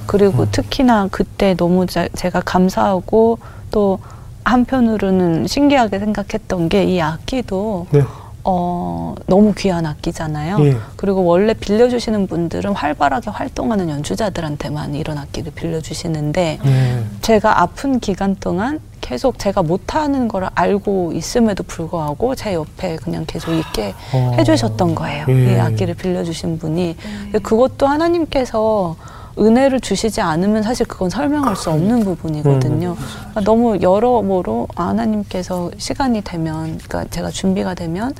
그리고 0.06 0.50
특히나 0.50 1.08
그때 1.10 1.54
너무 1.56 1.86
자- 1.86 2.08
제가 2.14 2.40
감사하고 2.44 3.38
또 3.70 3.98
한편으로는 4.44 5.46
신기하게 5.46 5.98
생각했던 5.98 6.68
게 6.68 6.84
이 6.84 7.00
악기도 7.00 7.86
네. 7.90 8.02
어, 8.42 9.14
너무 9.26 9.52
귀한 9.54 9.84
악기잖아요. 9.84 10.56
예. 10.64 10.76
그리고 10.96 11.24
원래 11.24 11.52
빌려주시는 11.52 12.26
분들은 12.26 12.72
활발하게 12.72 13.30
활동하는 13.30 13.90
연주자들한테만 13.90 14.94
이런 14.94 15.18
악기를 15.18 15.52
빌려주시는데 15.52 16.58
네. 16.64 17.04
제가 17.20 17.60
아픈 17.60 18.00
기간 18.00 18.34
동안 18.36 18.80
계속 19.02 19.38
제가 19.38 19.62
못하는 19.62 20.26
걸 20.26 20.48
알고 20.54 21.12
있음에도 21.14 21.62
불구하고 21.64 22.34
제 22.34 22.54
옆에 22.54 22.96
그냥 22.96 23.24
계속 23.26 23.52
있게 23.52 23.94
어. 24.14 24.32
해주셨던 24.38 24.94
거예요. 24.94 25.26
예. 25.28 25.54
이 25.56 25.58
악기를 25.60 25.94
빌려주신 25.94 26.58
분이. 26.58 26.96
근데 27.24 27.38
그것도 27.40 27.86
하나님께서 27.86 28.96
은혜를 29.40 29.80
주시지 29.80 30.20
않으면 30.20 30.62
사실 30.62 30.86
그건 30.86 31.08
설명할 31.08 31.56
수 31.56 31.70
없는 31.70 32.04
부분이거든요. 32.04 32.94
그러니까 32.96 33.40
너무 33.42 33.78
여러모로 33.80 34.68
아, 34.76 34.88
하나님께서 34.88 35.70
시간이 35.78 36.20
되면, 36.22 36.78
그러니까 36.78 37.04
제가 37.10 37.30
준비가 37.30 37.74
되면 37.74 38.14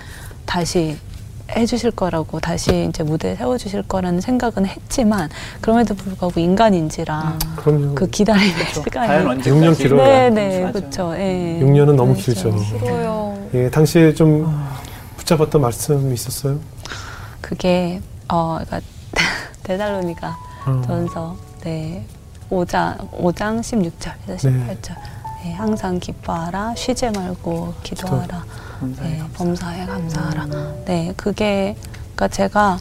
다시 0.47 0.97
해주실 1.57 1.91
거라고 1.93 2.39
다시 2.41 2.87
이제 2.89 3.03
무대에 3.03 3.35
세워주실 3.35 3.83
거라는 3.83 4.21
생각은 4.21 4.67
했지만 4.67 5.29
그럼에도 5.61 5.95
불구하고 5.95 6.39
인간인지라 6.39 7.39
그럼요. 7.57 7.95
그 7.97 8.07
기다림의 8.07 8.55
과연 8.55 8.85
시간이 8.85 9.27
언제까지? 9.27 9.51
6년 9.51 9.77
길어요. 9.77 10.05
네네 10.05 10.61
맞아요. 10.61 10.73
그렇죠. 10.73 11.13
예. 11.17 11.61
6년은 11.61 11.95
너무 11.97 12.13
그렇죠. 12.15 12.51
길죠. 12.53 12.59
싫어요. 12.63 13.39
예, 13.55 13.69
당시에 13.69 14.15
좀 14.15 14.65
붙잡았던 15.17 15.61
말씀이 15.61 16.15
있었어요? 16.15 16.61
그게 17.41 18.01
어 18.29 18.59
그러니까 18.65 18.81
데살로니가 19.65 20.29
어. 20.29 20.50
전서. 20.65 21.37
네. 21.63 22.05
5장 22.51 23.11
5장 23.13 23.61
16절에서 23.61 24.37
18절. 24.37 24.97
네, 25.43 25.53
항상 25.53 25.99
기뻐하라. 25.99 26.75
쉬지 26.77 27.09
말고 27.11 27.75
기도하라. 27.83 28.45
감사해, 28.81 29.11
네, 29.11 29.25
범사에 29.35 29.87
감사하라. 29.87 30.47
네 30.85 31.13
그게 31.17 31.77
그러니까 32.15 32.29
제가 32.29 32.79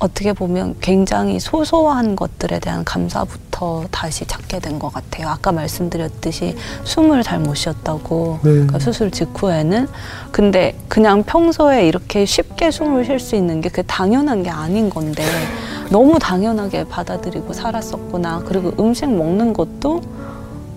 어떻게 0.00 0.32
보면 0.32 0.76
굉장히 0.80 1.38
소소한 1.38 2.16
것들에 2.16 2.58
대한 2.58 2.84
감사부터 2.84 3.84
다시 3.90 4.24
찾게 4.26 4.58
된 4.60 4.78
것 4.80 4.92
같아요. 4.92 5.28
아까 5.28 5.52
말씀드렸듯이 5.52 6.56
숨을 6.84 7.22
잘 7.22 7.38
못 7.40 7.54
쉬었다고 7.54 8.38
네. 8.42 8.50
그러니까 8.50 8.78
수술 8.78 9.10
직후에는 9.10 9.88
근데 10.32 10.74
그냥 10.88 11.22
평소에 11.22 11.86
이렇게 11.86 12.24
쉽게 12.24 12.70
숨을 12.70 13.04
쉴 13.04 13.20
수 13.20 13.36
있는 13.36 13.60
게 13.60 13.68
그게 13.68 13.82
당연한 13.82 14.42
게 14.42 14.48
아닌 14.50 14.88
건데 14.88 15.22
너무 15.90 16.18
당연하게 16.18 16.84
받아들이고 16.88 17.52
살았었구나. 17.52 18.42
그리고 18.46 18.72
음식 18.82 19.06
먹는 19.10 19.52
것도 19.52 20.00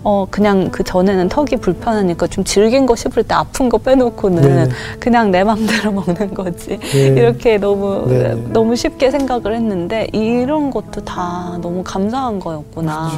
어 0.05 0.27
그냥 0.29 0.69
그 0.69 0.83
전에는 0.83 1.29
턱이 1.29 1.57
불편하니까 1.61 2.27
좀 2.27 2.43
질긴 2.43 2.85
거 2.85 2.95
씹을 2.95 3.23
때 3.23 3.33
아픈 3.35 3.69
거 3.69 3.77
빼놓고는 3.77 4.41
네. 4.41 4.69
그냥 4.99 5.31
내 5.31 5.43
맘대로 5.45 5.91
먹는 5.95 6.33
거지 6.33 6.77
네. 6.77 6.99
이렇게 7.07 7.57
너무 7.57 8.05
네. 8.09 8.33
너무 8.51 8.75
쉽게 8.75 9.11
생각을 9.11 9.55
했는데 9.55 10.07
이런 10.11 10.71
것도 10.71 11.05
다 11.05 11.57
너무 11.61 11.83
감사한 11.83 12.39
거였구나 12.39 13.11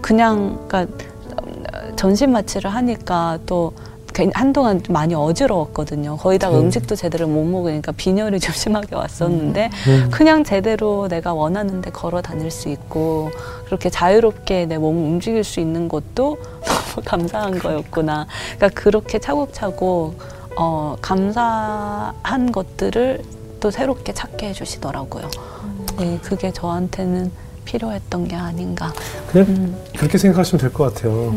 그냥 0.00 0.58
그러니까 0.68 0.96
전신 1.96 2.30
마취를 2.30 2.70
하니까 2.70 3.38
또 3.46 3.72
괜- 3.76 3.93
한동안 4.32 4.82
좀 4.82 4.92
많이 4.92 5.14
어지러웠거든요. 5.14 6.16
거기다가 6.16 6.56
네. 6.56 6.62
음식도 6.62 6.94
제대로 6.94 7.26
못 7.26 7.44
먹으니까 7.44 7.92
빈혈이 7.92 8.38
좀 8.40 8.52
심하게 8.54 8.94
왔었는데 8.94 9.70
음. 9.88 10.08
그냥 10.10 10.44
제대로 10.44 11.08
내가 11.08 11.34
원하는데 11.34 11.90
걸어 11.90 12.22
다닐 12.22 12.50
수 12.50 12.68
있고 12.68 13.30
그렇게 13.66 13.90
자유롭게 13.90 14.66
내 14.66 14.78
몸을 14.78 15.02
움직일 15.02 15.42
수 15.42 15.60
있는 15.60 15.88
것도 15.88 16.38
너무 16.94 17.04
감사한 17.04 17.58
거였구나. 17.58 18.26
그러니까 18.56 18.80
그렇게 18.80 19.18
차곡차곡 19.18 20.18
어, 20.56 20.96
감사한 21.00 22.52
것들을 22.52 23.22
또 23.58 23.70
새롭게 23.70 24.12
찾게 24.12 24.48
해주시더라고요. 24.50 25.28
네, 25.98 26.18
그게 26.22 26.52
저한테는 26.52 27.32
필요했던 27.64 28.28
게 28.28 28.36
아닌가. 28.36 28.92
그냥 29.32 29.48
음. 29.48 29.76
그렇게 29.96 30.18
생각하시면 30.18 30.60
될 30.60 30.72
것 30.72 30.92
같아요. 30.94 31.34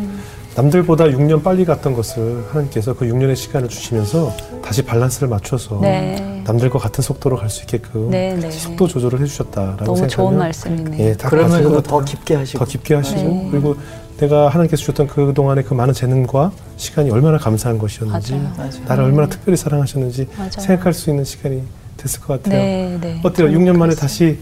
남들보다 0.57 1.05
6년 1.05 1.43
빨리 1.43 1.65
갔던 1.65 1.93
것을 1.93 2.43
하나님께서 2.49 2.95
그 2.95 3.05
6년의 3.05 3.35
시간을 3.35 3.69
주시면서 3.69 4.35
다시 4.63 4.81
밸런스를 4.83 5.27
맞춰서 5.27 5.79
네. 5.81 6.41
남들과 6.45 6.79
같은 6.79 7.03
속도로 7.03 7.37
갈 7.37 7.47
수 7.49 7.61
있게끔 7.61 8.09
네, 8.09 8.35
네. 8.35 8.49
속도 8.49 8.87
조절을 8.87 9.21
해주셨다라고 9.21 9.85
너무 9.85 9.97
생각하면 9.97 10.09
좋은 10.09 10.37
말씀이네요. 10.39 11.05
예, 11.09 11.13
다 11.15 11.29
그러면서도 11.29 11.63
가지고 11.75 11.81
더 11.83 12.03
깊게 12.03 12.35
하시고 12.35 12.59
더 12.59 12.65
깊게 12.65 12.95
하시고 12.95 13.21
네. 13.21 13.47
그리고 13.51 13.75
내가 14.17 14.49
하나님께서 14.49 14.81
주셨던 14.81 15.07
그 15.07 15.31
동안의 15.35 15.63
그 15.63 15.75
많은 15.75 15.93
재능과 15.93 16.51
시간이 16.77 17.11
얼마나 17.11 17.37
감사한 17.37 17.77
것이었는지 17.77 18.33
맞아요. 18.33 18.53
맞아요. 18.57 18.71
나를 18.87 19.03
얼마나 19.03 19.29
특별히 19.29 19.55
사랑하셨는지 19.57 20.27
맞아요. 20.35 20.49
생각할 20.51 20.93
수 20.93 21.11
있는 21.11 21.23
시간이 21.23 21.61
됐을 21.97 22.19
것 22.21 22.41
같아요. 22.41 22.59
네, 22.59 22.97
네. 22.99 23.19
어때요? 23.23 23.47
저는 23.47 23.59
6년 23.59 23.77
만에 23.77 23.89
그랬어요. 23.93 23.95
다시 23.95 24.39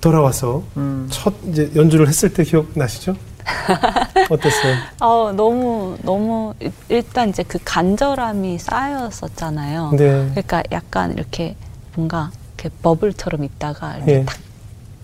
돌아와서 0.00 0.62
음. 0.78 1.06
첫 1.10 1.34
이제 1.50 1.70
연주를 1.76 2.08
했을 2.08 2.32
때 2.32 2.44
기억 2.44 2.66
나시죠? 2.74 3.14
어땠어요? 4.30 4.74
어, 5.00 5.32
너무 5.32 5.96
너무 6.02 6.54
일- 6.60 6.72
일단 6.88 7.28
이제 7.28 7.42
그 7.42 7.58
간절함이 7.64 8.58
쌓였었잖아요. 8.58 9.90
네. 9.92 10.28
그러니까 10.30 10.62
약간 10.72 11.12
이렇게 11.12 11.56
뭔가 11.94 12.30
이렇게 12.56 12.70
버블처럼 12.82 13.44
있다가 13.44 13.96
이렇게 13.96 14.12
예. 14.12 14.24
탁 14.24 14.38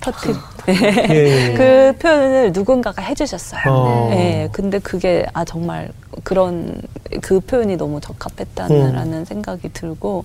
터뜨리. 0.01 0.35
예, 0.69 1.51
예. 1.51 1.55
그 1.55 1.97
표현을 1.99 2.53
누군가가 2.53 3.03
해주셨어요. 3.03 3.63
어. 3.67 4.09
네, 4.11 4.49
근데 4.53 4.79
그게 4.79 5.27
아 5.35 5.45
정말 5.45 5.91
그런 6.25 6.81
그 7.21 7.41
표현이 7.41 7.77
너무 7.77 8.01
적합했다는 8.01 9.13
음. 9.13 9.25
생각이 9.25 9.71
들고 9.73 10.25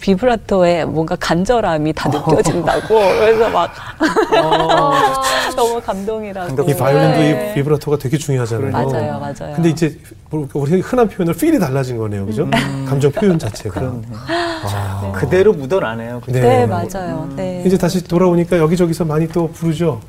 비브라토에 0.00 0.84
뭔가 0.84 1.16
간절함이 1.16 1.92
다 1.94 2.08
느껴진다고 2.08 2.88
그래서 2.88 3.48
막 3.50 3.70
너무 5.56 5.80
감동이라고. 5.80 6.70
이 6.70 6.74
바이올린도 6.74 7.18
네. 7.18 7.50
이 7.50 7.54
비브라토가 7.54 7.96
되게 7.96 8.18
중요하잖아요. 8.18 8.70
맞아요, 8.72 9.18
맞아요. 9.18 9.54
근데 9.54 9.70
이제 9.70 9.98
뭐 10.28 10.46
우리 10.54 10.80
흔한 10.80 11.08
표현을 11.08 11.34
필이 11.34 11.58
달라진 11.58 11.96
거네요, 11.96 12.26
그죠? 12.26 12.48
감정 12.86 13.10
표현 13.10 13.38
자체가. 13.38 13.80
그렇네. 13.80 14.02
아. 14.28 15.12
그대로 15.14 15.52
묻어나네요. 15.54 16.20
네. 16.26 16.40
네, 16.40 16.66
맞아요. 16.66 17.28
네. 17.34 17.62
이제 17.64 17.78
다시 17.78 18.04
돌아오니까 18.04 18.58
여기저기서 18.58 19.04
많이 19.06 19.26
또 19.28 19.50
부르죠. 19.50 20.00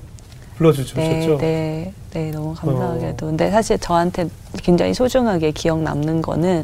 불러주셨죠. 0.58 1.00
네, 1.00 1.38
네, 1.38 1.94
네, 2.14 2.32
너무 2.32 2.54
감사하게도. 2.56 3.28
근데 3.28 3.52
사실 3.52 3.78
저한테 3.78 4.28
굉장히 4.64 4.94
소중하게 4.94 5.52
기억 5.52 5.82
남는 5.82 6.24
거는 6.24 6.64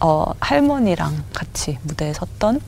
어, 0.00 0.32
할머니랑 0.40 1.24
같이 1.34 1.78
무대에 1.82 2.12
섰던 2.12 2.60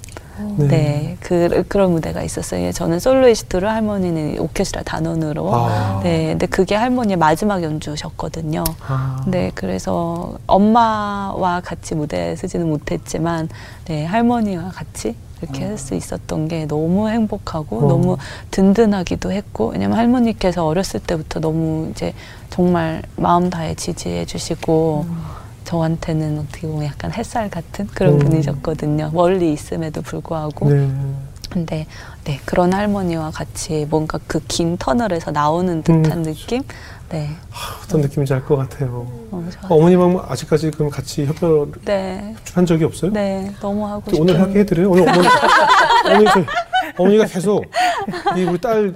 네. 0.57 0.67
네, 0.69 1.17
그, 1.21 1.65
그런 1.69 1.93
무대가 1.93 2.23
있었어요. 2.23 2.73
저는 2.73 2.99
솔로이스트로 2.99 3.69
할머니는 3.69 4.39
오케스트라 4.39 4.83
단원으로. 4.85 5.55
아. 5.55 6.01
네, 6.03 6.29
근데 6.29 6.47
그게 6.47 6.75
할머니의 6.77 7.19
마지막 7.19 7.63
연주셨거든요. 7.63 8.65
아. 8.87 9.23
네, 9.27 9.53
그래서 9.55 10.39
엄마와 10.47 11.61
같이 11.61 11.95
무대에 11.95 12.37
서지는 12.37 12.69
못했지만, 12.71 13.51
네, 13.85 14.07
할머니와 14.07 14.71
같이 14.71 15.15
이렇게 15.43 15.65
할 15.65 15.79
수 15.79 15.95
있었던 15.95 16.49
게 16.49 16.67
너무 16.67 17.09
행복하고 17.09 17.79
어. 17.79 17.89
너무 17.89 18.17
든든하기도 18.51 19.33
했고, 19.33 19.69
왜냐면 19.73 19.99
할머니께서 19.99 20.67
어렸을 20.67 21.01
때부터 21.01 21.41
너무 21.41 21.89
이제 21.91 22.15
정말 22.49 23.03
마음 23.17 23.51
다해 23.51 23.75
지지해 23.75 24.25
주시고, 24.25 25.05
저한테는 25.71 26.41
어떻게 26.41 26.67
보면 26.67 26.87
약간 26.87 27.13
햇살 27.13 27.49
같은 27.49 27.87
그런 27.95 28.15
음. 28.15 28.19
분이셨거든요. 28.19 29.11
멀리 29.13 29.53
있음에도 29.53 30.03
불구하고. 30.03 30.69
네. 30.69 30.91
근데 31.49 31.87
네 32.25 32.41
그런 32.45 32.73
할머니와 32.73 33.31
같이 33.31 33.87
뭔가 33.91 34.19
그 34.27 34.41
긴 34.49 34.77
터널에서 34.77 35.31
나오는 35.33 35.83
듯한 35.83 36.19
음, 36.19 36.23
느낌, 36.25 36.63
네 37.09 37.29
어떤 37.85 38.01
느낌인지 38.03 38.35
알 38.35 38.45
것 38.45 38.57
같아요. 38.57 39.07
좋아요. 39.31 39.51
어머님하고 39.69 40.23
아직까지 40.29 40.71
그럼 40.73 40.91
같이 40.91 41.25
협연을 41.27 41.73
네, 41.85 42.35
한 42.55 42.67
적이 42.67 42.85
없어요? 42.85 43.13
네 43.13 43.53
너무 43.61 43.87
하고 43.87 44.11
또 44.11 44.21
오늘 44.23 44.35
싶은 44.35 44.49
하게 44.49 44.61
해드려요? 44.61 44.91
오늘 44.91 45.09
어머니, 45.09 45.29
어머니, 46.07 46.25
저, 46.27 46.41
어머니가 47.01 47.25
계속 47.27 47.65
이 48.37 48.43
우리 48.45 48.59
딸 48.61 48.93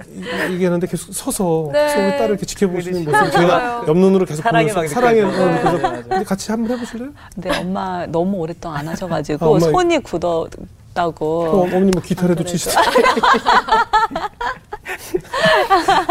얘기하는데 0.51 0.87
계속 0.87 1.13
서서 1.13 1.69
네. 1.73 1.85
계속 1.87 1.99
우리 2.01 2.09
딸을 2.11 2.29
이렇게 2.31 2.45
지켜보시는 2.45 3.05
모습. 3.05 3.31
제가 3.31 3.83
옆눈으로 3.87 4.25
계속 4.25 4.43
보면서 4.43 4.75
그래서 4.81 5.01
맞아요, 5.01 5.27
맞아요. 5.27 6.03
근데 6.07 6.23
같이 6.23 6.51
한번 6.51 6.77
해보실래요? 6.77 7.09
근데 7.33 7.57
엄마 7.59 8.05
너무 8.07 8.37
오랫동안 8.37 8.79
안 8.81 8.87
하셔가지고 8.89 9.55
아, 9.55 9.59
손이 9.59 9.99
굳었다고. 9.99 11.39
그럼 11.51 11.59
어머님 11.73 11.91
뭐 11.91 12.01
기타라도 12.03 12.35
그래도. 12.43 12.51
치시죠. 12.51 12.79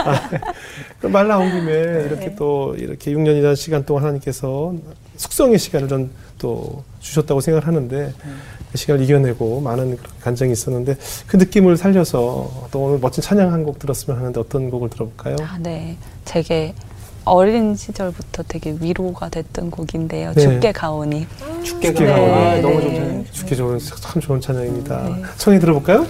아, 0.04 1.08
말 1.08 1.28
나온 1.28 1.50
김에 1.50 1.72
이렇게 2.06 2.34
또 2.34 2.74
이렇게 2.76 3.12
6년이라는 3.12 3.56
시간 3.56 3.84
동안 3.84 4.02
하나님께서 4.04 4.74
숙성의 5.16 5.58
시간을 5.58 5.88
전 5.88 6.10
또 6.36 6.82
주셨다고 7.00 7.40
생각을 7.40 7.66
하는데 7.66 8.12
그 8.18 8.28
시간을 8.74 9.02
이겨내고 9.04 9.60
많은 9.60 9.96
그런 9.96 10.12
간증이 10.20 10.52
있었는데 10.52 10.96
그 11.26 11.36
느낌을 11.36 11.76
살려서 11.76 12.68
또 12.70 12.80
오늘 12.84 12.98
멋진 12.98 13.22
찬양 13.22 13.52
한 13.52 13.64
곡 13.64 13.78
들었으면 13.78 14.18
하는데 14.18 14.38
어떤 14.40 14.70
곡을 14.70 14.90
들어볼까요? 14.90 15.36
아, 15.40 15.56
네, 15.60 15.96
제게 16.26 16.74
어린 17.24 17.74
시절부터 17.74 18.42
되게 18.46 18.76
위로가 18.78 19.30
됐던 19.30 19.70
곡인데요. 19.70 20.32
네. 20.34 20.40
죽게 20.42 20.72
가오니. 20.72 21.26
죽게 21.62 21.94
네. 21.94 22.12
아, 22.12 22.54
네, 22.56 22.60
너무 22.60 22.78
네. 22.80 22.90
좋잖 22.90 23.26
죽기 23.32 23.56
좋은 23.56 23.78
참 23.78 24.20
좋은 24.20 24.40
찬양입니다. 24.40 25.02
네. 25.04 25.22
청해 25.38 25.58
들어볼까요? 25.60 26.06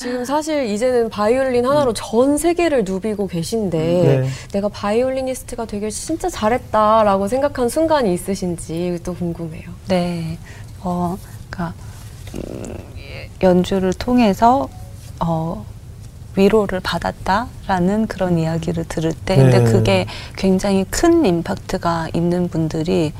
지금 0.00 0.24
사실 0.24 0.64
이제는 0.64 1.10
바이올린 1.10 1.66
하나로 1.66 1.92
전 1.92 2.38
세계를 2.38 2.84
누비고 2.84 3.26
계신데 3.26 3.78
네. 3.78 4.28
내가 4.50 4.68
바이올리니스트가 4.68 5.66
되길 5.66 5.90
진짜 5.90 6.30
잘했다라고 6.30 7.28
생각한 7.28 7.68
순간이 7.68 8.14
있으신지 8.14 8.98
또 9.04 9.14
궁금해요. 9.14 9.68
네, 9.88 10.38
어, 10.80 11.18
그러니까 11.50 11.74
음, 12.34 12.76
연주를 13.42 13.92
통해서 13.92 14.70
어, 15.22 15.66
위로를 16.34 16.80
받았다라는 16.80 18.06
그런 18.06 18.38
이야기를 18.38 18.84
들을 18.84 19.12
때, 19.12 19.36
근데 19.36 19.58
네. 19.58 19.70
그게 19.70 20.06
굉장히 20.34 20.84
큰 20.88 21.26
임팩트가 21.26 22.08
있는 22.14 22.48
분들이 22.48 23.12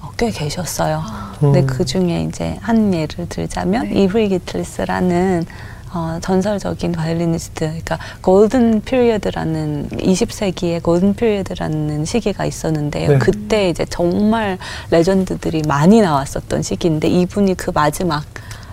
어, 0.00 0.10
꽤 0.16 0.30
계셨어요. 0.30 1.02
근데 1.40 1.62
음. 1.62 1.66
그 1.66 1.84
중에 1.84 2.22
이제 2.22 2.58
한 2.60 2.94
예를 2.94 3.28
들자면 3.28 3.92
이브리 3.92 4.28
기틀리스라는 4.28 5.44
어, 5.92 6.18
전설적인 6.20 6.92
바이올리니스트, 6.92 7.64
그러니까 7.66 7.98
golden 8.20 8.82
period라는 8.82 9.88
20세기의 9.90 10.82
golden 10.82 11.14
period라는 11.14 12.04
시기가 12.04 12.44
있었는데요. 12.44 13.08
네. 13.12 13.18
그때 13.18 13.70
이제 13.70 13.84
정말 13.86 14.58
레전드들이 14.90 15.62
많이 15.66 16.00
나왔었던 16.00 16.62
시기인데 16.62 17.08
이분이 17.08 17.54
그 17.54 17.70
마지막 17.74 18.24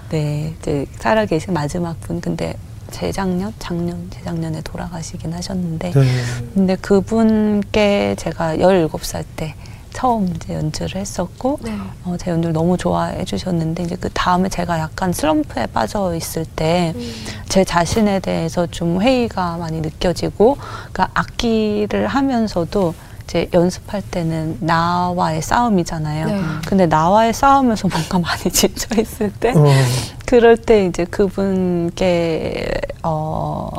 네, 0.09 0.53
이제 0.59 0.86
살아계신 0.99 1.53
마지막 1.53 1.99
분. 2.01 2.22
근데 2.22 2.55
재작년, 2.91 3.53
작년, 3.59 4.09
재작년에 4.09 4.61
돌아가시긴 4.61 5.34
하셨는데 5.34 5.91
네. 5.91 6.01
근데 6.53 6.76
그분께 6.76 8.16
제가 8.18 8.57
17살 8.57 9.24
때 9.36 9.55
처음 9.96 10.28
이제 10.36 10.54
연주를 10.56 10.98
했었고 10.98 11.60
네. 11.62 11.72
어, 12.04 12.18
제 12.20 12.30
연주를 12.30 12.54
너무 12.54 12.78
좋아해 12.78 13.24
주셨는데 13.24 13.84
이제 13.84 13.96
그 13.96 14.10
다음에 14.14 14.50
제가 14.50 14.78
약간 14.80 15.14
슬럼프에 15.14 15.68
빠져 15.68 16.14
있을 16.16 16.46
때제 16.46 17.64
자신에 17.66 18.20
대해서 18.20 18.68
좀 18.68 19.02
회의가 19.02 19.56
많이 19.58 19.80
느껴지고 19.80 20.58
그러니까 20.91 21.10
악기를 21.14 22.08
하면서도 22.08 22.93
이제 23.24 23.50
연습할 23.54 24.02
때는 24.04 24.58
나와의 24.60 25.41
싸움이잖아요. 25.41 26.26
네. 26.28 26.41
근데 26.68 26.86
나와의 26.86 27.34
싸움에서 27.34 27.88
뭔가 27.88 28.20
많이 28.20 28.43
지쳐 28.52 29.00
있을 29.02 29.32
때 29.32 29.54
어. 29.56 29.64
그럴 30.26 30.58
때 30.58 30.86
이제 30.86 31.06
그분께 31.06 32.68
어 33.04 33.70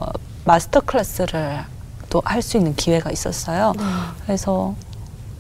마스터 0.45 0.81
클래스를 0.81 1.61
또 2.09 2.23
할 2.25 2.41
수 2.41 2.57
있는 2.57 2.75
기회가 2.75 3.11
있었어요. 3.11 3.73
그래서 4.25 4.75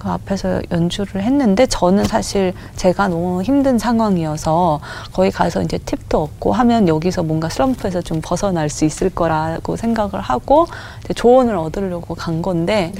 그 0.06 0.12
앞에서 0.12 0.62
연주를 0.70 1.22
했는데 1.24 1.66
저는 1.66 2.04
사실 2.04 2.54
제가 2.76 3.08
너무 3.08 3.42
힘든 3.42 3.76
상황이어서 3.76 4.78
거기 5.12 5.32
가서 5.32 5.62
이제 5.62 5.78
팁도 5.78 6.22
얻고 6.22 6.52
하면 6.52 6.86
여기서 6.86 7.24
뭔가 7.24 7.48
슬럼프에서 7.48 8.02
좀 8.02 8.20
벗어날 8.22 8.68
수 8.68 8.84
있을 8.84 9.10
거라고 9.10 9.74
생각을 9.74 10.20
하고 10.20 10.68
조언을 11.16 11.56
얻으려고 11.56 12.14
간 12.14 12.40
건데 12.40 12.92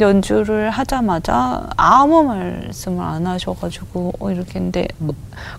연주를 0.00 0.70
하자마자 0.70 1.68
아무 1.76 2.22
말씀을 2.22 3.04
안 3.04 3.26
하셔가지고 3.26 4.14
어 4.18 4.30
이렇게 4.30 4.54
했는데 4.54 4.88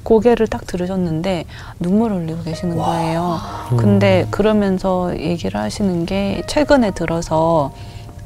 고개를 0.01 0.47
딱 0.47 0.65
들으셨는데 0.65 1.45
눈물 1.79 2.11
흘리고 2.11 2.41
계시는 2.41 2.75
거예요. 2.75 3.39
근데 3.77 4.25
그러면서 4.31 5.15
얘기를 5.15 5.59
하시는 5.59 6.07
게 6.07 6.41
최근에 6.47 6.91
들어서 6.91 7.71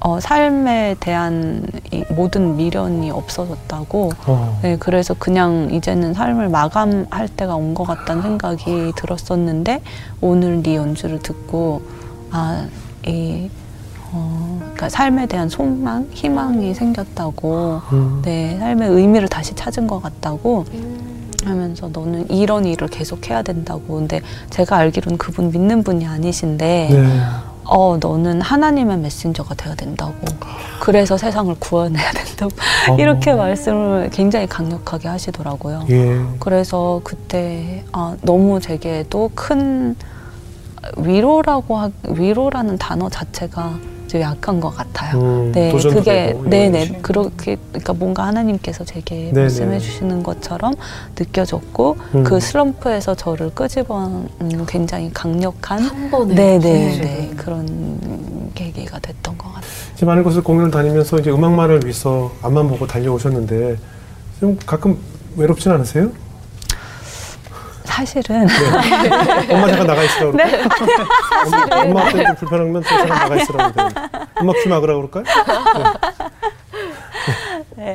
어, 0.03 0.19
삶에 0.19 0.95
대한 0.99 1.63
이 1.91 2.03
모든 2.09 2.57
미련이 2.57 3.11
없어졌다고. 3.11 4.11
어. 4.25 4.59
네, 4.63 4.75
그래서 4.79 5.13
그냥 5.13 5.69
이제는 5.71 6.13
삶을 6.15 6.49
마감할 6.49 7.27
때가 7.29 7.55
온 7.55 7.71
것 7.75 7.85
같다는 7.85 8.21
생각이 8.23 8.93
들었었는데 8.95 9.81
오늘 10.19 10.61
네 10.63 10.75
연주를 10.75 11.19
듣고 11.19 11.81
아, 12.31 12.65
이 13.05 13.49
어, 14.13 14.57
그러니까 14.59 14.89
삶에 14.89 15.25
대한 15.27 15.47
소망, 15.49 16.07
희망이 16.11 16.73
생겼다고. 16.73 17.81
음. 17.93 18.21
네, 18.25 18.57
삶의 18.59 18.89
의미를 18.89 19.27
다시 19.29 19.53
찾은 19.53 19.87
것 19.87 20.01
같다고 20.01 20.65
하면서 21.45 21.87
너는 21.87 22.29
이런 22.29 22.65
일을 22.65 22.87
계속 22.87 23.29
해야 23.29 23.41
된다고. 23.41 23.95
근데 23.95 24.19
제가 24.49 24.77
알기로는 24.77 25.17
그분 25.17 25.49
믿는 25.51 25.83
분이 25.83 26.05
아니신데, 26.05 26.89
네. 26.91 27.19
어, 27.65 27.97
너는 27.99 28.41
하나님의 28.41 28.97
메신저가 28.97 29.55
되어야 29.55 29.75
된다고. 29.75 30.13
그래서 30.79 31.17
세상을 31.17 31.55
구원해야 31.59 32.11
된다고. 32.11 32.51
어. 32.89 32.97
이렇게 32.97 33.33
말씀을 33.33 34.09
굉장히 34.11 34.47
강력하게 34.47 35.07
하시더라고요. 35.07 35.85
예. 35.89 36.21
그래서 36.39 37.01
그때 37.03 37.83
아, 37.91 38.15
너무 38.21 38.59
제게도 38.59 39.31
큰 39.35 39.95
위로라고 40.97 41.77
하, 41.77 41.91
위로라는 42.07 42.77
단어 42.77 43.09
자체가 43.09 43.73
좀 44.11 44.19
약한 44.19 44.59
것 44.59 44.75
같아요. 44.75 45.17
음, 45.21 45.51
네, 45.53 45.71
그게 45.71 46.25
되고, 46.27 46.43
네네 46.43 46.99
그렇게 47.01 47.55
그러니까 47.69 47.93
뭔가 47.93 48.27
하나님께서 48.27 48.83
제게 48.83 49.31
네네. 49.31 49.41
말씀해 49.43 49.79
주시는 49.79 50.21
것처럼 50.21 50.73
느껴졌고 51.17 51.95
음. 52.15 52.23
그 52.25 52.41
슬럼프에서 52.41 53.15
저를 53.15 53.51
끄집어는 53.51 54.65
굉장히 54.67 55.09
강력한 55.13 55.79
한 55.83 56.11
번에. 56.11 56.35
네네 56.35 56.59
네. 56.59 56.99
네, 56.99 57.31
그런 57.37 58.51
계기가 58.53 58.99
됐던 58.99 59.37
것 59.37 59.47
같아요. 59.47 59.71
이제 59.95 60.05
많은 60.05 60.23
곳을 60.23 60.43
공연을 60.43 60.71
다니면서 60.71 61.17
이제 61.19 61.31
음악만을 61.31 61.83
위해서 61.83 62.33
앞만 62.41 62.67
보고 62.67 62.85
달려오셨는데 62.85 63.77
좀 64.41 64.59
가끔 64.65 64.97
외롭진 65.37 65.71
않으세요? 65.71 66.11
사실은 68.05 68.47
엄마 69.51 69.67
잠깐 69.67 69.85
나가 69.87 70.03
있으라고 70.03 70.35
네. 70.35 70.63
엄마, 71.45 71.81
엄마 71.83 72.05
한테 72.05 72.25
좀 72.25 72.35
불편하면 72.35 72.73
또 72.81 72.89
잠깐 72.89 73.07
나가 73.09 73.35
있으라고 73.35 73.73
그래요. 73.73 73.89
음악 74.41 74.55
좀 74.63 74.69
막으라고 74.71 75.07
그럴까요? 75.07 75.23
네, 75.23 75.83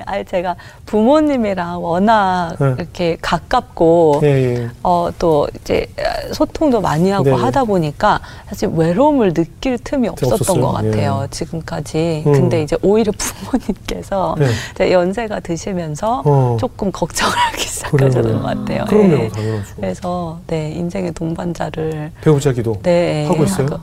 아니 0.07 0.25
제가 0.25 0.57
부모님이랑 0.87 1.83
워낙 1.83 2.57
네. 2.59 2.75
이렇게 2.79 3.17
가깝고 3.21 4.21
예, 4.23 4.27
예. 4.29 4.71
어, 4.83 5.11
또 5.19 5.47
이제 5.61 5.87
소통도 6.33 6.81
많이 6.81 7.11
하고 7.11 7.25
네네. 7.25 7.37
하다 7.37 7.65
보니까 7.65 8.21
사실 8.49 8.69
외로움을 8.73 9.35
느낄 9.35 9.79
틈이 9.79 10.09
없었던 10.09 10.33
없었어요. 10.33 10.61
것 10.63 10.73
같아요. 10.73 11.21
예. 11.25 11.29
지금까지. 11.31 12.25
음. 12.27 12.33
근데 12.33 12.63
이제 12.63 12.77
오히려 12.83 13.13
부모님께서 13.19 14.37
네. 14.79 14.93
연세가 14.93 15.41
드시면서 15.41 16.23
어. 16.25 16.57
조금 16.59 16.91
걱정을 16.91 17.33
하기 17.37 17.61
시작하셨던. 17.63 18.43
것 18.43 18.43
같아요. 18.43 18.85
그럼요, 18.87 19.13
예. 19.15 19.29
당연하죠. 19.29 19.75
그래서 19.77 20.39
네 20.47 20.71
인생의 20.73 21.13
동반자를 21.13 22.13
배우자기도 22.23 22.81
네 22.83 23.27
하고 23.27 23.45
있어요? 23.45 23.67
그- 23.67 23.79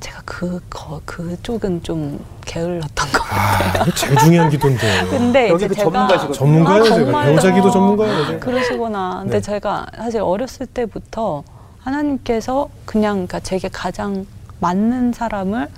제가 0.00 0.22
그 0.24 0.60
거, 0.70 0.98
그쪽은 1.04 1.82
좀 1.82 2.18
게을렀던 2.50 3.12
것 3.12 3.22
같아요. 3.22 3.82
아, 3.82 3.94
제일 3.94 4.16
중요한 4.18 4.50
기도인데. 4.50 5.06
근데 5.08 5.48
여기 5.50 5.64
이제 5.66 5.68
그 5.68 5.74
전문가시거든요. 5.76 6.32
전문가예요, 6.32 6.82
아, 6.82 6.84
제가. 6.84 6.96
정말요? 6.98 7.26
배우자 7.30 7.52
기도 7.52 7.70
전문가예요. 7.70 8.26
제가. 8.26 8.38
그러시구나. 8.40 9.18
근데 9.22 9.36
네. 9.36 9.40
제가 9.40 9.86
사실 9.96 10.20
어렸을 10.20 10.66
때부터 10.66 11.44
하나님께서 11.78 12.68
그냥 12.84 13.14
그러니까 13.14 13.40
제게 13.40 13.68
가장 13.68 14.26
맞는 14.58 15.12
사람을 15.12 15.68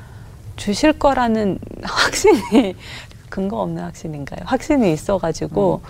주실 0.56 0.94
거라는 0.94 1.58
확신이 1.84 2.74
근거 3.28 3.60
없는 3.60 3.82
확신인가요? 3.82 4.40
확신이 4.44 4.92
있어가지고 4.92 5.82
음. 5.84 5.88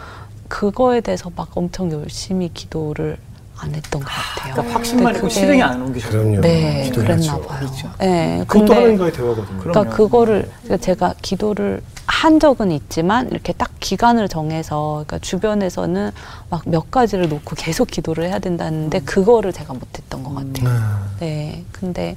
그거에 0.49 1.01
대해서 1.01 1.30
막 1.35 1.49
엄청 1.55 1.93
열심히 1.93 2.53
기도를 2.53 3.18
안 3.62 3.72
했던 3.74 4.02
것 4.02 4.08
같아요. 4.08 4.54
그러니까 4.54 4.74
확신만 4.74 5.04
근데 5.04 5.18
있고 5.18 5.28
그게- 5.28 5.40
실행이 5.40 5.62
안 5.62 5.82
옮기셨어요. 5.82 6.20
그럼요. 6.22 6.40
네. 6.40 6.90
그랬나 6.92 7.38
봐요. 7.38 7.58
그렇죠. 7.60 7.90
네, 8.00 8.44
그것도 8.48 8.74
하나님과의 8.74 9.12
대화거든요. 9.12 9.58
그러니까 9.58 9.72
그럼요. 9.82 9.90
그거를 9.96 10.50
그러니까 10.64 10.76
제가 10.84 11.14
기도를 11.22 11.80
한 12.06 12.40
적은 12.40 12.72
있지만 12.72 13.28
이렇게 13.30 13.52
딱 13.52 13.70
기간을 13.78 14.28
정해서 14.28 15.04
그러니까 15.06 15.18
주변에서는 15.20 16.10
막 16.50 16.62
몇 16.66 16.90
가지를 16.90 17.28
놓고 17.28 17.54
계속 17.56 17.88
기도를 17.88 18.24
해야 18.28 18.38
된다는데 18.40 19.00
그거를 19.00 19.52
제가 19.52 19.72
못했던 19.74 20.22
것 20.24 20.34
같아요. 20.34 20.68
아, 20.68 21.06
네, 21.20 21.64
근데 21.72 22.16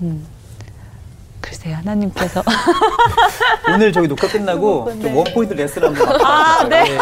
음, 0.00 0.24
글쎄 1.42 1.72
하나님께서 1.72 2.42
오늘 3.74 3.92
저기 3.92 4.08
녹화 4.08 4.26
끝나고 4.28 4.90
네. 4.94 5.02
좀 5.02 5.16
원포인트 5.16 5.54
레슨 5.54 5.84
한번 5.84 6.22
아, 6.24 6.64
네. 6.68 6.84
예, 6.88 6.94
예. 6.94 6.98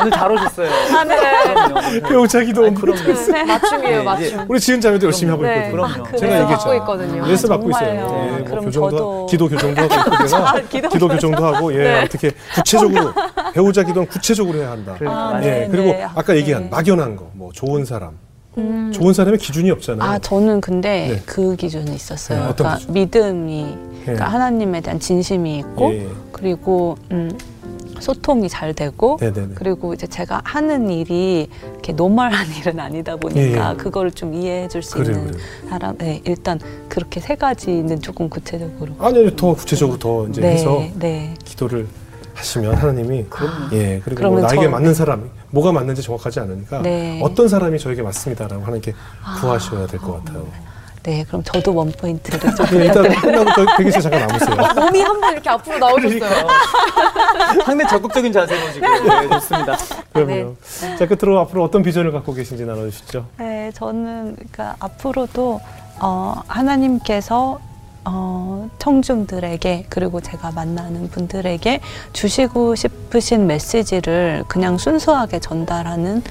오늘 0.00 0.10
잘 0.10 0.32
오셨어요. 0.32 0.70
아, 0.96 1.04
네. 1.04 2.00
배우자기도 2.02 2.64
아니, 2.64 2.74
그럼요. 2.74 3.02
맞춤이에요, 3.46 3.98
네, 3.98 4.02
맞춤. 4.02 4.24
이제 4.26 4.38
우리 4.48 4.58
지은 4.60 4.80
자매도 4.80 5.06
열심히 5.06 5.30
하고 5.30 5.42
네. 5.42 5.66
있거든요. 5.66 5.84
아, 5.84 5.88
그럼요. 5.88 6.02
그래요? 6.04 6.18
제가 6.20 6.40
얘기했잖아요. 6.42 6.76
있거든요. 6.80 7.26
레슨 7.26 7.52
아, 7.52 7.56
받고 7.56 7.70
있어요. 7.70 7.88
예, 7.94 8.00
뭐 8.00 8.44
그럼 8.44 8.64
교정도 8.64 8.96
저도- 8.96 9.30
기도 9.30 9.48
교정도 9.48 9.82
하고 9.82 9.94
있고 9.94 10.26
제가 10.26 10.48
아, 10.50 10.60
기도 10.68 10.88
기도 10.88 11.08
교정도 11.08 11.44
하고 11.46 11.72
예 11.74 11.78
네. 11.78 12.02
어떻게 12.04 12.30
구체적으로 12.54 13.12
배우자 13.52 13.82
기도는 13.82 14.08
구체적으로 14.08 14.58
해야 14.58 14.70
한다. 14.70 14.94
그래요. 14.98 15.12
아. 15.14 15.40
예 15.42 15.46
네, 15.50 15.68
그리고 15.70 15.92
네. 15.92 16.04
아까 16.14 16.32
네. 16.32 16.38
얘기한 16.40 16.68
막연한 16.70 17.16
거 17.16 17.28
뭐 17.34 17.52
좋은 17.52 17.84
사람 17.84 18.18
음. 18.58 18.92
좋은 18.92 19.12
사람의 19.14 19.38
기준이 19.38 19.70
없잖아요. 19.70 20.08
아 20.10 20.18
저는 20.18 20.60
근데 20.60 21.08
네. 21.16 21.22
그 21.26 21.56
기준이 21.56 21.94
있었어요. 21.94 22.38
네, 22.40 22.44
어떤 22.44 22.56
그러니까 22.56 22.78
기준? 22.78 22.94
믿음이 22.94 23.76
그러니까 24.02 24.26
예. 24.26 24.30
하나님에 24.30 24.80
대한 24.80 24.98
진심이 25.00 25.58
있고 25.58 25.92
예, 25.92 26.04
예. 26.04 26.08
그리고 26.32 26.96
음, 27.10 27.30
소통이 28.00 28.48
잘 28.48 28.74
되고 28.74 29.16
네네네. 29.20 29.54
그리고 29.54 29.92
이제 29.92 30.06
제가 30.06 30.40
하는 30.44 30.88
일이 30.88 31.48
이렇게 31.72 31.92
normal한 31.92 32.46
일은 32.60 32.78
아니다 32.80 33.16
보니까 33.16 33.40
예, 33.40 33.72
예. 33.72 33.76
그거를 33.76 34.12
좀 34.12 34.34
이해해 34.34 34.68
줄 34.68 34.82
수 34.82 34.98
있는 34.98 35.26
그래요. 35.26 35.42
사람 35.68 35.98
네, 35.98 36.20
일단 36.24 36.60
그렇게 36.88 37.20
세 37.20 37.34
가지는 37.34 38.00
조금 38.00 38.28
구체적으로 38.28 38.94
아니 38.98 39.18
아니 39.18 39.36
더 39.36 39.54
구체적으로 39.54 39.98
더 39.98 40.26
이제 40.28 40.42
해서 40.42 40.78
네, 40.78 40.92
네. 40.98 41.34
기도를 41.44 41.86
하시면 42.38 42.74
하나님이 42.74 43.26
예 43.72 44.00
그리고 44.04 44.30
뭐 44.30 44.40
나에게 44.40 44.64
저- 44.64 44.70
맞는 44.70 44.94
사람 44.94 45.28
뭐가 45.50 45.72
맞는지 45.72 46.02
정확하지 46.02 46.40
않으니까 46.40 46.82
네. 46.82 47.20
어떤 47.22 47.48
사람이 47.48 47.78
저에게 47.78 48.02
맞습니다라고 48.02 48.62
하나님께 48.62 48.94
아. 49.24 49.38
구하셔야 49.40 49.86
될 49.86 49.98
것 50.00 50.24
같아요. 50.24 50.46
네, 51.04 51.24
그럼 51.26 51.42
저도 51.42 51.74
원 51.74 51.90
포인트를 51.92 52.38
좀 52.54 52.66
예, 52.74 52.84
일단. 52.86 53.08
끝나고 53.20 53.50
더 53.64 53.76
대기 53.78 53.90
실 53.90 54.02
잠깐 54.02 54.26
남으세요. 54.26 54.56
몸이 54.84 55.00
한 55.00 55.20
번 55.20 55.32
이렇게 55.32 55.48
앞으로 55.48 55.78
나오셨어요. 55.78 56.46
상당히 57.64 57.88
적극적인 57.88 58.32
자세로 58.32 58.72
지금 58.72 59.08
네, 59.08 59.28
좋습니다. 59.30 59.76
그럼요. 60.12 60.56
자 60.98 61.06
끝으로 61.06 61.38
앞으로 61.40 61.64
어떤 61.64 61.82
비전을 61.82 62.12
갖고 62.12 62.34
계신지 62.34 62.64
나눠주시죠. 62.64 63.24
네, 63.38 63.70
저는 63.74 64.34
그러니까 64.36 64.76
앞으로도 64.80 65.60
어, 66.00 66.42
하나님께서 66.46 67.58
어, 68.04 68.68
청중들에게 68.78 69.86
그리고 69.88 70.20
제가 70.20 70.50
만나는 70.52 71.08
분들에게 71.10 71.80
주시고 72.12 72.74
싶으신 72.74 73.46
메시지를 73.46 74.44
그냥 74.48 74.78
순수하게 74.78 75.40
전달하는 75.40 76.22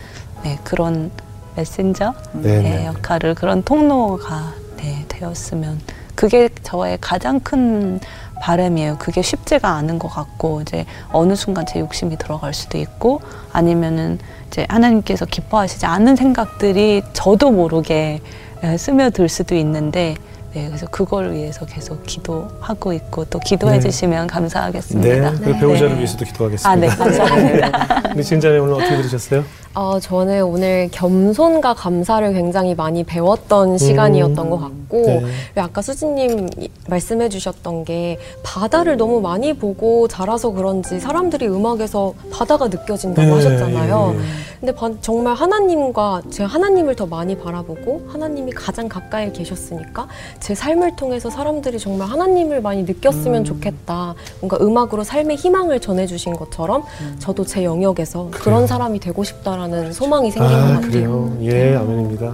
네, 0.44 0.60
그런 0.64 1.12
메신저 1.56 2.14
네, 2.34 2.62
네, 2.62 2.62
네. 2.62 2.86
역할을 2.86 3.36
그런 3.36 3.64
통로가 3.64 4.54
네, 4.78 5.06
되었으면 5.08 5.80
그게 6.16 6.50
저의 6.64 6.98
가장 7.00 7.40
큰 7.40 8.00
바람이에요. 8.40 8.98
그게 9.00 9.22
쉽지가 9.22 9.70
않은 9.70 10.00
것 10.00 10.10
같고 10.10 10.62
이제 10.62 10.86
어느 11.12 11.36
순간 11.36 11.66
제 11.66 11.80
욕심이 11.80 12.18
들어갈 12.18 12.54
수도 12.54 12.78
있고 12.78 13.22
아니면은 13.52 14.20
이제 14.48 14.66
하나님께서 14.70 15.26
기뻐하시지 15.26 15.86
않는 15.86 16.16
생각들이 16.16 17.02
저도 17.14 17.52
모르게 17.52 18.22
예, 18.64 18.78
스며들 18.78 19.30
수도 19.30 19.56
있는데 19.56 20.16
네, 20.54 20.68
그래서 20.68 20.88
그걸 20.88 21.34
위해서 21.34 21.66
계속 21.66 22.04
기도하고 22.04 22.94
있고 22.94 23.26
또 23.26 23.40
기도해 23.40 23.80
네. 23.80 23.90
주시면 23.90 24.28
네, 24.28 24.34
감사하겠습니다. 24.34 25.32
그리고 25.32 25.60
배우자를 25.60 25.90
네. 25.90 25.98
위해서도 25.98 26.26
기도하겠습니다. 26.26 26.70
아, 26.70 26.76
네, 26.76 26.88
감사합니다. 26.88 28.12
우리 28.16 28.24
진자매 28.24 28.58
오늘 28.58 28.74
어떻게 28.76 28.96
들으셨어요? 28.98 29.44
어, 29.80 30.00
저는 30.00 30.42
오늘 30.44 30.90
겸손과 30.92 31.76
감사를 31.76 32.34
굉장히 32.34 32.74
많이 32.74 33.04
배웠던 33.04 33.78
시간이었던 33.78 34.50
것 34.50 34.58
같고, 34.58 35.02
네. 35.06 35.24
아까 35.56 35.84
수진님 35.84 36.50
이- 36.58 36.68
말씀해 36.88 37.30
주셨던 37.30 37.84
게 37.86 38.18
바다를 38.42 38.98
너무 38.98 39.22
많이 39.22 39.54
보고 39.54 40.08
자라서 40.08 40.50
그런지 40.50 41.00
사람들이 41.00 41.48
음악에서 41.48 42.16
바다가 42.32 42.70
느껴진다고 42.70 43.28
네, 43.28 43.34
하셨잖아요. 43.36 44.14
예, 44.16 44.20
예. 44.20 44.24
근데 44.62 44.74
바- 44.74 44.90
정말 45.02 45.36
하나님과 45.36 46.24
제가 46.32 46.50
하나님을 46.50 46.96
더 46.96 47.06
많이 47.06 47.38
바라보고 47.38 48.08
하나님이 48.08 48.54
가장 48.54 48.90
가까이 48.90 49.32
계셨으니까 49.32 50.08
제 50.40 50.56
삶을 50.56 50.96
통해서 50.96 51.30
사람들이 51.30 51.78
정말 51.78 52.08
하나님을 52.08 52.62
많이 52.64 52.82
느꼈으면 52.82 53.44
좋겠다. 53.44 54.16
뭔가 54.42 54.58
음악으로 54.60 55.04
삶의 55.04 55.36
희망을 55.38 55.80
전해주신 55.80 56.36
것처럼 56.36 56.82
저도 57.20 57.46
제 57.46 57.64
영역에서 57.64 58.30
그런 58.32 58.66
사람이 58.66 59.00
되고 59.00 59.24
싶다라는 59.24 59.67
소망이 59.94 60.32
생긴 60.32 60.52
것 60.52 60.58
아, 60.58 60.68
같아요. 60.76 60.82
그래요. 60.82 61.38
예, 61.42 61.76
아멘입니다. 61.76 62.34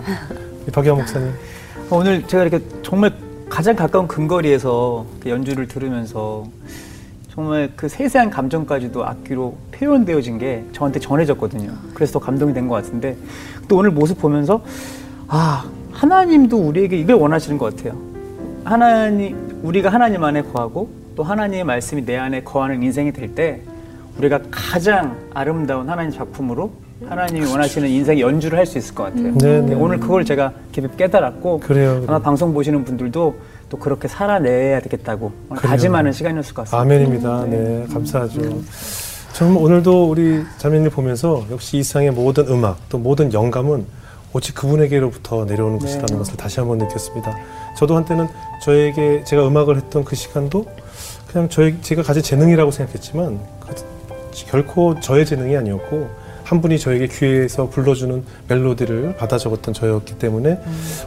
박영 0.71 0.97
목사님. 0.97 1.31
오늘 1.89 2.25
제가 2.27 2.43
이렇게 2.45 2.63
정말 2.81 3.13
가장 3.49 3.75
가까운 3.75 4.07
근거리에서 4.07 5.05
그 5.19 5.29
연주를 5.29 5.67
들으면서 5.67 6.45
정말 7.33 7.71
그 7.75 7.87
세세한 7.89 8.29
감정까지도 8.29 9.05
악기로 9.05 9.55
표현되어진 9.71 10.37
게 10.37 10.63
저한테 10.71 10.99
전해졌거든요. 10.99 11.71
그래서 11.93 12.13
더 12.13 12.19
감동이 12.19 12.53
된 12.53 12.67
것 12.67 12.75
같은데 12.75 13.15
또 13.67 13.77
오늘 13.77 13.91
모습 13.91 14.19
보면서 14.19 14.61
아 15.27 15.65
하나님도 15.91 16.57
우리에게 16.57 16.97
이걸 16.97 17.15
원하시는 17.17 17.57
것 17.57 17.75
같아요. 17.75 17.97
하나님 18.63 19.59
우리가 19.63 19.89
하나님 19.89 20.23
안에 20.23 20.41
거하고 20.43 20.89
또 21.15 21.23
하나님의 21.23 21.63
말씀이 21.63 22.05
내 22.05 22.17
안에 22.17 22.43
거하는 22.43 22.81
인생이 22.81 23.11
될 23.11 23.35
때 23.35 23.61
우리가 24.17 24.39
가장 24.51 25.17
아름다운 25.33 25.89
하나님 25.89 26.11
작품으로 26.11 26.71
하나님이 27.07 27.45
원하시는 27.49 27.87
인생 27.89 28.19
연주를 28.19 28.57
할 28.57 28.65
수 28.65 28.77
있을 28.77 28.95
것 28.95 29.03
같아요. 29.03 29.33
네, 29.37 29.61
네. 29.61 29.75
오늘 29.75 29.99
그걸 29.99 30.23
제가 30.25 30.51
깊이 30.71 30.87
깨달았고 30.97 31.59
그래요, 31.59 31.91
아마 31.97 32.05
그래요. 32.05 32.19
방송 32.21 32.53
보시는 32.53 32.83
분들도 32.85 33.35
또 33.69 33.77
그렇게 33.77 34.07
살아내야 34.07 34.79
되겠다고 34.81 35.31
그래요. 35.49 35.61
다짐하는 35.61 36.11
시간이었을 36.13 36.53
것 36.53 36.63
같습니다. 36.63 36.81
아멘입니다. 36.81 37.45
네, 37.45 37.85
감사하죠. 37.91 38.41
정말 39.33 39.63
오늘도 39.63 40.09
우리 40.09 40.43
자매님 40.59 40.91
보면서 40.91 41.43
역시 41.51 41.77
이 41.77 41.83
세상의 41.83 42.11
모든 42.11 42.47
음악 42.47 42.77
또 42.89 42.97
모든 42.97 43.33
영감은 43.33 43.85
오직 44.31 44.55
그분에게로부터 44.55 45.45
내려오는 45.45 45.77
것이라는 45.79 46.17
것을 46.17 46.37
다시 46.37 46.59
한번 46.59 46.77
느꼈습니다. 46.79 47.35
저도 47.77 47.95
한때는 47.95 48.27
저에게 48.61 49.23
제가 49.25 49.47
음악을 49.47 49.75
했던 49.77 50.03
그 50.03 50.15
시간도 50.15 50.65
그냥 51.31 51.49
저희 51.49 51.79
제가 51.81 52.01
가진 52.03 52.23
재능이라고 52.23 52.71
생각했지만 52.71 53.39
그 53.59 53.75
결코 54.47 54.99
저의 54.99 55.25
재능이 55.25 55.55
아니었고 55.57 56.22
한 56.43 56.61
분이 56.61 56.77
저에게 56.79 57.07
귀에서 57.07 57.69
불러주는 57.69 58.23
멜로디를 58.47 59.15
받아 59.17 59.37
적었던 59.37 59.73
저였기 59.73 60.17
때문에 60.17 60.59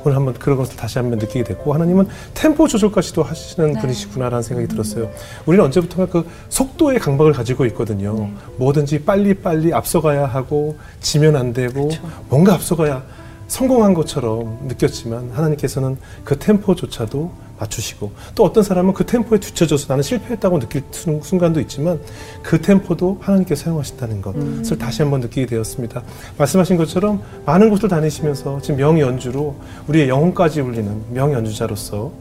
오늘 0.04 0.16
한번 0.16 0.34
그런 0.34 0.56
것을 0.56 0.76
다시 0.76 0.98
한번 0.98 1.18
느끼게 1.18 1.44
됐고 1.44 1.74
하나님은 1.74 2.08
템포 2.34 2.68
조절까지도 2.68 3.22
하시는 3.22 3.74
분이시구나라는 3.74 4.42
생각이 4.42 4.68
들었어요. 4.68 5.10
우리는 5.44 5.64
언제부턴가 5.64 6.10
그 6.10 6.26
속도의 6.48 6.98
강박을 6.98 7.32
가지고 7.32 7.66
있거든요. 7.66 8.28
뭐든지 8.56 9.04
빨리 9.04 9.34
빨리 9.34 9.72
앞서가야 9.72 10.26
하고 10.26 10.76
지면 11.00 11.36
안 11.36 11.52
되고 11.52 11.90
뭔가 12.28 12.54
앞서가야 12.54 13.02
성공한 13.48 13.94
것처럼 13.94 14.58
느꼈지만 14.66 15.30
하나님께서는 15.32 15.96
그 16.24 16.38
템포조차도 16.38 17.45
맞추시고 17.58 18.12
또 18.34 18.44
어떤 18.44 18.62
사람은 18.62 18.92
그 18.94 19.04
템포에 19.06 19.38
뒤처져서 19.40 19.86
나는 19.88 20.02
실패했다고 20.02 20.58
느낄 20.58 20.82
순- 20.90 21.20
순간도 21.22 21.60
있지만 21.60 22.00
그 22.42 22.60
템포도 22.60 23.18
하나님께서 23.20 23.64
사용하신다는 23.64 24.22
것을 24.22 24.78
다시 24.78 25.02
한번 25.02 25.20
느끼게 25.20 25.46
되었습니다. 25.46 26.02
말씀하신 26.38 26.76
것처럼 26.76 27.22
많은 27.44 27.70
곳을 27.70 27.88
다니시면서 27.88 28.60
지금 28.60 28.76
명연주로 28.80 29.54
우리의 29.88 30.08
영혼까지 30.08 30.60
울리는 30.60 31.02
명연주자로서 31.12 32.12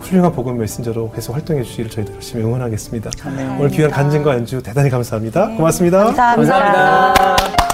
훌륭한 0.00 0.32
복음 0.32 0.58
메신저로 0.58 1.12
계속 1.12 1.34
활동해 1.34 1.62
주시기를 1.62 1.90
저희들 1.90 2.14
열심히 2.14 2.44
응원하겠습니다. 2.44 3.10
오늘 3.58 3.70
귀한 3.70 3.90
간증과 3.90 4.34
연주 4.34 4.62
대단히 4.62 4.90
감사합니다. 4.90 5.48
고맙습니다. 5.56 6.04
감사합니다. 6.04 6.54
감사합니다. 7.14 7.73